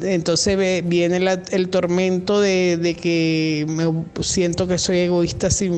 entonces 0.00 0.56
viene 0.86 1.18
el 1.50 1.68
tormento 1.68 2.40
de, 2.40 2.96
que 3.00 3.66
me 3.68 3.84
siento 4.22 4.66
que 4.66 4.78
soy 4.78 5.00
egoísta 5.00 5.50
si, 5.50 5.70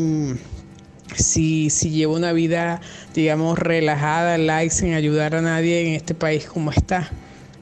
si, 1.17 1.69
si 1.69 1.91
llevo 1.91 2.15
una 2.15 2.33
vida, 2.33 2.81
digamos, 3.15 3.59
relajada, 3.59 4.39
light, 4.39 4.71
sin 4.71 4.95
ayudar 4.95 5.35
a 5.35 5.43
nadie 5.43 5.89
en 5.89 5.95
este 5.95 6.15
país 6.15 6.47
como 6.47 6.71
está. 6.71 7.11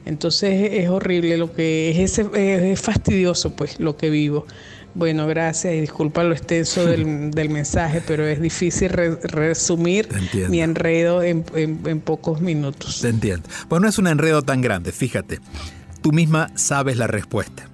Entonces 0.05 0.71
es 0.73 0.89
horrible 0.89 1.37
lo 1.37 1.53
que 1.53 2.03
es, 2.03 2.19
es, 2.19 2.81
fastidioso 2.81 3.55
pues 3.55 3.79
lo 3.79 3.97
que 3.97 4.09
vivo. 4.09 4.45
Bueno, 4.93 5.25
gracias 5.27 5.73
y 5.73 5.81
disculpa 5.81 6.23
lo 6.23 6.33
extenso 6.33 6.85
del, 6.85 7.31
del 7.31 7.49
mensaje, 7.49 8.01
pero 8.05 8.25
es 8.25 8.41
difícil 8.41 8.89
resumir 8.89 10.09
mi 10.49 10.61
enredo 10.61 11.23
en, 11.23 11.45
en, 11.55 12.01
pocos 12.01 12.41
minutos. 12.41 12.99
Te 13.01 13.09
entiendo. 13.09 13.47
Pues 13.67 13.81
no 13.81 13.87
es 13.87 13.97
un 13.97 14.07
enredo 14.07 14.41
tan 14.41 14.61
grande, 14.61 14.91
fíjate. 14.91 15.39
Tú 16.01 16.11
misma 16.11 16.51
sabes 16.55 16.97
la 16.97 17.07
respuesta. 17.07 17.69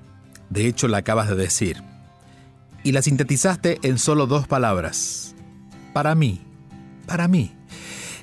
De 0.50 0.68
hecho, 0.68 0.88
la 0.88 0.98
acabas 0.98 1.30
de 1.30 1.36
decir. 1.36 1.84
Y 2.84 2.92
la 2.92 3.02
sintetizaste 3.02 3.80
en 3.82 3.98
solo 3.98 4.28
dos 4.28 4.48
palabras. 4.48 5.36
Para 5.94 6.14
mí. 6.16 6.42
Para 7.06 7.28
mí. 7.28 7.54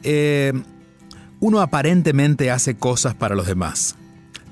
Eh, 0.02 0.52
uno 1.40 1.60
aparentemente 1.60 2.50
hace 2.50 2.76
cosas 2.76 3.14
para 3.14 3.34
los 3.34 3.46
demás. 3.46 3.96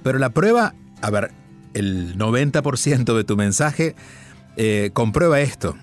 Pero 0.02 0.18
la 0.18 0.30
prueba, 0.30 0.74
a 1.00 1.10
ver, 1.10 1.30
el 1.74 2.18
90% 2.18 3.16
de 3.16 3.24
tu 3.24 3.36
mensaje 3.36 3.94
eh, 4.56 4.90
comprueba 4.92 5.40
esto. 5.40 5.76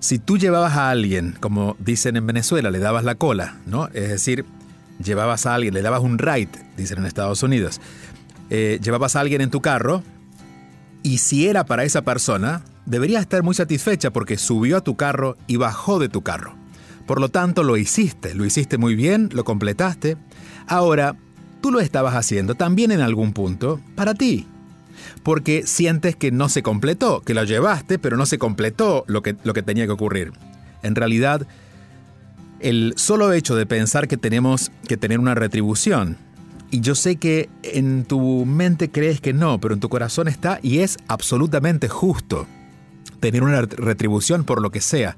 Si 0.00 0.18
tú 0.18 0.36
llevabas 0.36 0.74
a 0.74 0.90
alguien, 0.90 1.34
como 1.40 1.76
dicen 1.78 2.16
en 2.16 2.26
Venezuela, 2.26 2.70
le 2.70 2.78
dabas 2.78 3.04
la 3.04 3.14
cola, 3.14 3.56
¿no? 3.66 3.88
Es 3.94 4.08
decir, 4.08 4.44
llevabas 5.02 5.46
a 5.46 5.54
alguien, 5.54 5.74
le 5.74 5.82
dabas 5.82 6.02
un 6.02 6.18
ride, 6.18 6.50
dicen 6.76 6.98
en 6.98 7.06
Estados 7.06 7.42
Unidos. 7.42 7.80
Eh, 8.50 8.78
llevabas 8.82 9.16
a 9.16 9.20
alguien 9.20 9.40
en 9.40 9.50
tu 9.50 9.60
carro 9.62 10.02
y 11.02 11.18
si 11.18 11.48
era 11.48 11.64
para 11.64 11.84
esa 11.84 12.02
persona, 12.02 12.62
deberías 12.86 13.22
estar 13.22 13.42
muy 13.42 13.54
satisfecha 13.54 14.12
porque 14.12 14.36
subió 14.36 14.76
a 14.76 14.80
tu 14.82 14.96
carro 14.96 15.36
y 15.46 15.56
bajó 15.56 15.98
de 15.98 16.08
tu 16.08 16.22
carro. 16.22 16.54
Por 17.06 17.20
lo 17.20 17.28
tanto, 17.28 17.62
lo 17.62 17.76
hiciste, 17.76 18.34
lo 18.34 18.44
hiciste 18.44 18.78
muy 18.78 18.94
bien, 18.94 19.28
lo 19.32 19.44
completaste. 19.44 20.16
Ahora, 20.66 21.16
tú 21.60 21.70
lo 21.70 21.80
estabas 21.80 22.14
haciendo 22.14 22.54
también 22.54 22.92
en 22.92 23.00
algún 23.00 23.32
punto 23.32 23.80
para 23.94 24.14
ti. 24.14 24.46
Porque 25.22 25.66
sientes 25.66 26.16
que 26.16 26.30
no 26.30 26.48
se 26.48 26.62
completó, 26.62 27.20
que 27.20 27.34
lo 27.34 27.44
llevaste, 27.44 27.98
pero 27.98 28.16
no 28.16 28.26
se 28.26 28.38
completó 28.38 29.04
lo 29.06 29.22
que, 29.22 29.36
lo 29.44 29.54
que 29.54 29.62
tenía 29.62 29.86
que 29.86 29.92
ocurrir. 29.92 30.32
En 30.82 30.94
realidad, 30.94 31.46
el 32.60 32.94
solo 32.96 33.32
hecho 33.32 33.56
de 33.56 33.66
pensar 33.66 34.08
que 34.08 34.16
tenemos 34.16 34.70
que 34.88 34.96
tener 34.96 35.18
una 35.18 35.34
retribución, 35.34 36.18
y 36.70 36.80
yo 36.80 36.94
sé 36.94 37.16
que 37.16 37.48
en 37.62 38.04
tu 38.04 38.44
mente 38.44 38.90
crees 38.90 39.20
que 39.20 39.32
no, 39.32 39.60
pero 39.60 39.74
en 39.74 39.80
tu 39.80 39.88
corazón 39.88 40.26
está 40.26 40.58
y 40.60 40.80
es 40.80 40.96
absolutamente 41.06 41.88
justo 41.88 42.46
tener 43.24 43.42
una 43.42 43.62
retribución 43.62 44.44
por 44.44 44.60
lo 44.60 44.68
que 44.70 44.82
sea. 44.82 45.16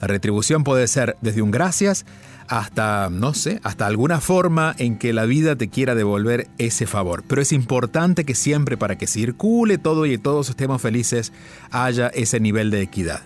La 0.00 0.06
retribución 0.06 0.62
puede 0.62 0.86
ser 0.86 1.16
desde 1.22 1.42
un 1.42 1.50
gracias 1.50 2.06
hasta, 2.46 3.10
no 3.10 3.34
sé, 3.34 3.58
hasta 3.64 3.86
alguna 3.86 4.20
forma 4.20 4.76
en 4.78 4.96
que 4.96 5.12
la 5.12 5.24
vida 5.24 5.56
te 5.56 5.66
quiera 5.66 5.96
devolver 5.96 6.46
ese 6.58 6.86
favor. 6.86 7.24
Pero 7.26 7.42
es 7.42 7.50
importante 7.50 8.24
que 8.24 8.36
siempre 8.36 8.76
para 8.76 8.96
que 8.96 9.08
circule 9.08 9.76
todo 9.76 10.06
y 10.06 10.18
todos 10.18 10.50
estemos 10.50 10.80
felices 10.80 11.32
haya 11.72 12.06
ese 12.06 12.38
nivel 12.38 12.70
de 12.70 12.80
equidad. 12.80 13.22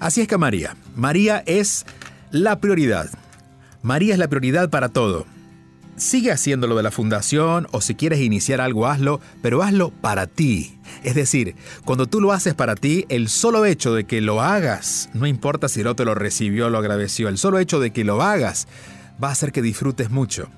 Así 0.00 0.20
es 0.20 0.26
que 0.26 0.36
María, 0.36 0.74
María 0.96 1.44
es 1.46 1.86
la 2.32 2.58
prioridad. 2.58 3.08
María 3.82 4.14
es 4.14 4.18
la 4.18 4.26
prioridad 4.26 4.68
para 4.68 4.88
todo 4.88 5.26
sigue 6.00 6.32
haciendo 6.32 6.66
lo 6.66 6.76
de 6.76 6.82
la 6.82 6.90
fundación 6.90 7.66
o 7.72 7.80
si 7.80 7.94
quieres 7.94 8.20
iniciar 8.20 8.60
algo, 8.60 8.86
hazlo, 8.86 9.20
pero 9.42 9.62
hazlo 9.62 9.90
para 9.90 10.26
ti. 10.26 10.78
Es 11.04 11.14
decir, 11.14 11.54
cuando 11.84 12.06
tú 12.06 12.20
lo 12.20 12.32
haces 12.32 12.54
para 12.54 12.74
ti, 12.74 13.04
el 13.08 13.28
solo 13.28 13.64
hecho 13.64 13.94
de 13.94 14.04
que 14.04 14.20
lo 14.20 14.40
hagas, 14.40 15.10
no 15.14 15.26
importa 15.26 15.68
si 15.68 15.80
el 15.80 15.86
otro 15.86 16.06
lo 16.06 16.14
recibió 16.14 16.70
lo 16.70 16.78
agradeció, 16.78 17.28
el 17.28 17.38
solo 17.38 17.58
hecho 17.58 17.80
de 17.80 17.92
que 17.92 18.04
lo 18.04 18.22
hagas 18.22 18.66
va 19.22 19.28
a 19.28 19.32
hacer 19.32 19.52
que 19.52 19.62
disfrutes 19.62 20.10
mucho. 20.10 20.48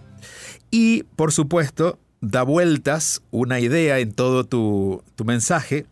Y, 0.70 1.02
por 1.16 1.32
supuesto, 1.32 1.98
da 2.20 2.44
vueltas 2.44 3.22
una 3.30 3.60
idea 3.60 3.98
en 3.98 4.12
todo 4.12 4.44
tu, 4.44 5.02
tu 5.16 5.24
mensaje, 5.24 5.86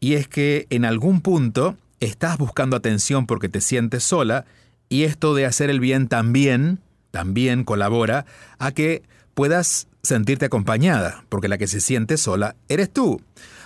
y 0.00 0.14
es 0.14 0.28
que 0.28 0.66
en 0.70 0.84
algún 0.84 1.20
punto 1.20 1.76
estás 2.00 2.36
buscando 2.36 2.76
atención 2.76 3.26
porque 3.26 3.48
te 3.48 3.60
sientes 3.60 4.02
sola, 4.02 4.44
y 4.88 5.04
esto 5.04 5.34
de 5.34 5.46
hacer 5.46 5.70
el 5.70 5.80
bien 5.80 6.08
también 6.08 6.80
también 7.16 7.64
colabora 7.64 8.26
a 8.58 8.72
que 8.72 9.02
puedas 9.32 9.88
sentirte 10.02 10.44
acompañada, 10.44 11.24
porque 11.30 11.48
la 11.48 11.56
que 11.56 11.66
se 11.66 11.80
siente 11.80 12.18
sola 12.18 12.56
eres 12.68 12.92
tú. 12.92 13.22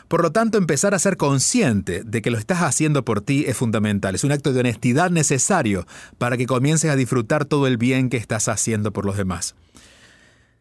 Por 0.06 0.22
lo 0.22 0.30
tanto, 0.30 0.56
empezar 0.56 0.94
a 0.94 1.00
ser 1.00 1.16
consciente 1.16 2.04
de 2.04 2.22
que 2.22 2.30
lo 2.30 2.38
estás 2.38 2.62
haciendo 2.62 3.04
por 3.04 3.22
ti 3.22 3.46
es 3.48 3.56
fundamental. 3.56 4.14
Es 4.14 4.22
un 4.22 4.30
acto 4.30 4.52
de 4.52 4.60
honestidad 4.60 5.10
necesario 5.10 5.84
para 6.16 6.36
que 6.36 6.46
comiences 6.46 6.92
a 6.92 6.96
disfrutar 6.96 7.44
todo 7.44 7.66
el 7.66 7.76
bien 7.76 8.08
que 8.08 8.18
estás 8.18 8.46
haciendo 8.46 8.92
por 8.92 9.04
los 9.04 9.16
demás. 9.16 9.56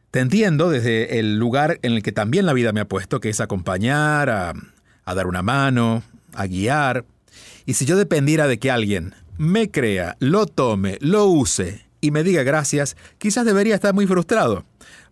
Te 0.09 0.19
entiendo 0.19 0.71
desde 0.71 1.19
el 1.19 1.37
lugar 1.37 1.77
en 1.83 1.91
el 1.91 2.01
que 2.01 2.11
también 2.11 2.47
la 2.47 2.53
vida 2.53 2.71
me 2.71 2.79
ha 2.79 2.87
puesto, 2.87 3.19
que 3.19 3.29
es 3.29 3.39
acompañar, 3.39 4.31
a, 4.31 4.53
a 5.05 5.13
dar 5.13 5.27
una 5.27 5.43
mano, 5.43 6.01
a 6.33 6.47
guiar. 6.47 7.05
Y 7.67 7.75
si 7.75 7.85
yo 7.85 7.97
dependiera 7.97 8.47
de 8.47 8.57
que 8.57 8.71
alguien 8.71 9.13
me 9.37 9.69
crea, 9.69 10.17
lo 10.17 10.47
tome, 10.47 10.97
lo 11.01 11.27
use 11.27 11.87
y 12.01 12.11
me 12.11 12.23
diga 12.23 12.43
gracias, 12.43 12.95
quizás 13.17 13.45
debería 13.45 13.75
estar 13.75 13.93
muy 13.93 14.07
frustrado. 14.07 14.65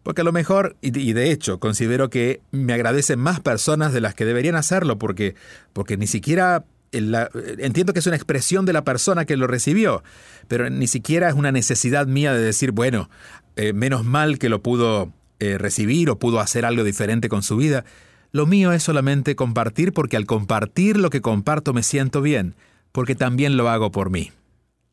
Porque 0.04 0.22
a 0.22 0.24
lo 0.24 0.32
mejor, 0.32 0.78
y 0.82 1.12
de 1.12 1.32
hecho, 1.32 1.60
considero 1.60 2.10
que 2.10 2.40
me 2.52 2.72
agradecen 2.74 3.20
más 3.20 3.42
personas 3.42 3.92
de 3.92 4.00
las 4.00 4.16
que 4.16 4.24
deberían 4.24 4.56
hacerlo, 4.56 4.98
porque, 4.98 5.36
porque 5.74 5.98
ni 5.98 6.08
siquiera 6.08 6.64
entiendo 6.92 7.94
que 7.94 8.00
es 8.00 8.08
una 8.08 8.16
expresión 8.16 8.66
de 8.66 8.74
la 8.74 8.84
persona 8.84 9.26
que 9.26 9.38
lo 9.38 9.48
recibió, 9.48 10.04
pero 10.48 10.70
ni 10.70 10.88
siquiera 10.88 11.30
es 11.30 11.36
una 11.36 11.52
necesidad 11.52 12.08
mía 12.08 12.34
de 12.34 12.42
decir, 12.42 12.72
bueno, 12.72 13.10
eh, 13.56 13.74
menos 13.74 14.06
mal 14.06 14.40
que 14.40 14.50
lo 14.50 14.62
pudo 14.62 15.12
eh, 15.40 15.58
recibir 15.58 16.10
o 16.10 16.20
pudo 16.20 16.40
hacer 16.40 16.66
algo 16.66 16.84
diferente 16.84 17.30
con 17.30 17.44
su 17.44 17.58
vida. 17.58 17.86
Lo 18.32 18.46
mío 18.46 18.72
es 18.74 18.84
solamente 18.84 19.36
compartir 19.36 19.94
porque 19.94 20.18
al 20.18 20.26
compartir 20.26 20.98
lo 20.98 21.10
que 21.10 21.22
comparto 21.22 21.74
me 21.74 21.84
siento 21.84 22.22
bien, 22.22 22.56
porque 22.92 23.16
también 23.16 23.58
lo 23.58 23.70
hago 23.70 23.92
por 23.92 24.10
mí. 24.10 24.32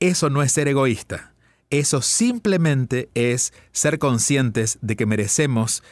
Eso 0.00 0.30
no 0.30 0.42
es 0.42 0.52
ser 0.52 0.68
egoísta. 0.68 1.33
Eso 1.70 2.02
simplemente 2.02 3.08
es 3.14 3.52
ser 3.72 3.98
conscientes 3.98 4.78
de 4.80 4.96
que 4.96 5.06
merecemos 5.06 5.82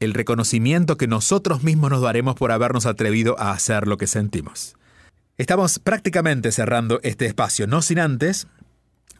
el 0.00 0.14
reconocimiento 0.14 0.96
que 0.96 1.08
nosotros 1.08 1.62
mismos 1.62 1.90
nos 1.90 2.02
daremos 2.02 2.34
por 2.34 2.52
habernos 2.52 2.86
atrevido 2.86 3.38
a 3.38 3.52
hacer 3.52 3.86
lo 3.86 3.96
que 3.96 4.06
sentimos. 4.06 4.76
Estamos 5.38 5.78
prácticamente 5.78 6.52
cerrando 6.52 7.00
este 7.02 7.26
espacio, 7.26 7.66
no 7.66 7.82
sin 7.82 7.98
antes 7.98 8.46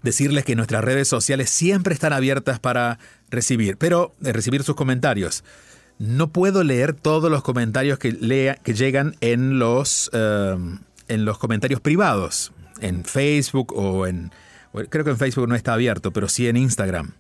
decirles 0.02 0.44
que 0.44 0.56
nuestras 0.56 0.84
redes 0.84 1.08
sociales 1.08 1.50
siempre 1.50 1.92
están 1.92 2.12
abiertas 2.12 2.60
para 2.60 2.98
recibir, 3.30 3.76
pero 3.76 4.14
eh, 4.22 4.32
recibir 4.32 4.62
sus 4.62 4.76
comentarios. 4.76 5.44
No 5.98 6.28
puedo 6.28 6.62
leer 6.62 6.94
todos 6.94 7.30
los 7.30 7.42
comentarios 7.42 7.98
que, 7.98 8.12
llegan 8.12 9.16
en 9.20 9.58
los, 9.58 10.10
eh, 10.12 10.56
en 11.08 11.24
los 11.24 11.38
comentarios 11.38 11.80
privados, 11.80 12.52
en 12.80 13.04
Facebook 13.04 13.72
o 13.74 14.06
en, 14.06 14.30
Creo 14.88 15.04
que 15.04 15.10
en 15.10 15.18
Facebook 15.18 15.48
no 15.48 15.54
está 15.54 15.72
abierto, 15.72 16.12
pero 16.12 16.28
sí 16.28 16.48
en 16.48 16.56
Instagram. 16.56 17.12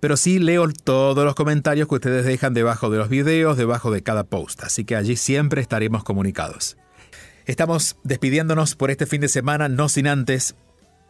Pero 0.00 0.16
sí 0.16 0.38
leo 0.38 0.68
todos 0.68 1.24
los 1.24 1.34
comentarios 1.34 1.88
que 1.88 1.94
ustedes 1.94 2.24
dejan 2.26 2.54
debajo 2.54 2.90
de 2.90 2.98
los 2.98 3.08
videos, 3.08 3.56
debajo 3.56 3.90
de 3.90 4.02
cada 4.02 4.24
post, 4.24 4.62
así 4.62 4.84
que 4.84 4.96
allí 4.96 5.16
siempre 5.16 5.60
estaremos 5.60 6.04
comunicados. 6.04 6.76
Estamos 7.46 7.96
despidiéndonos 8.02 8.74
por 8.74 8.90
este 8.90 9.06
fin 9.06 9.20
de 9.20 9.28
semana, 9.28 9.68
no 9.68 9.88
sin 9.88 10.06
antes 10.06 10.54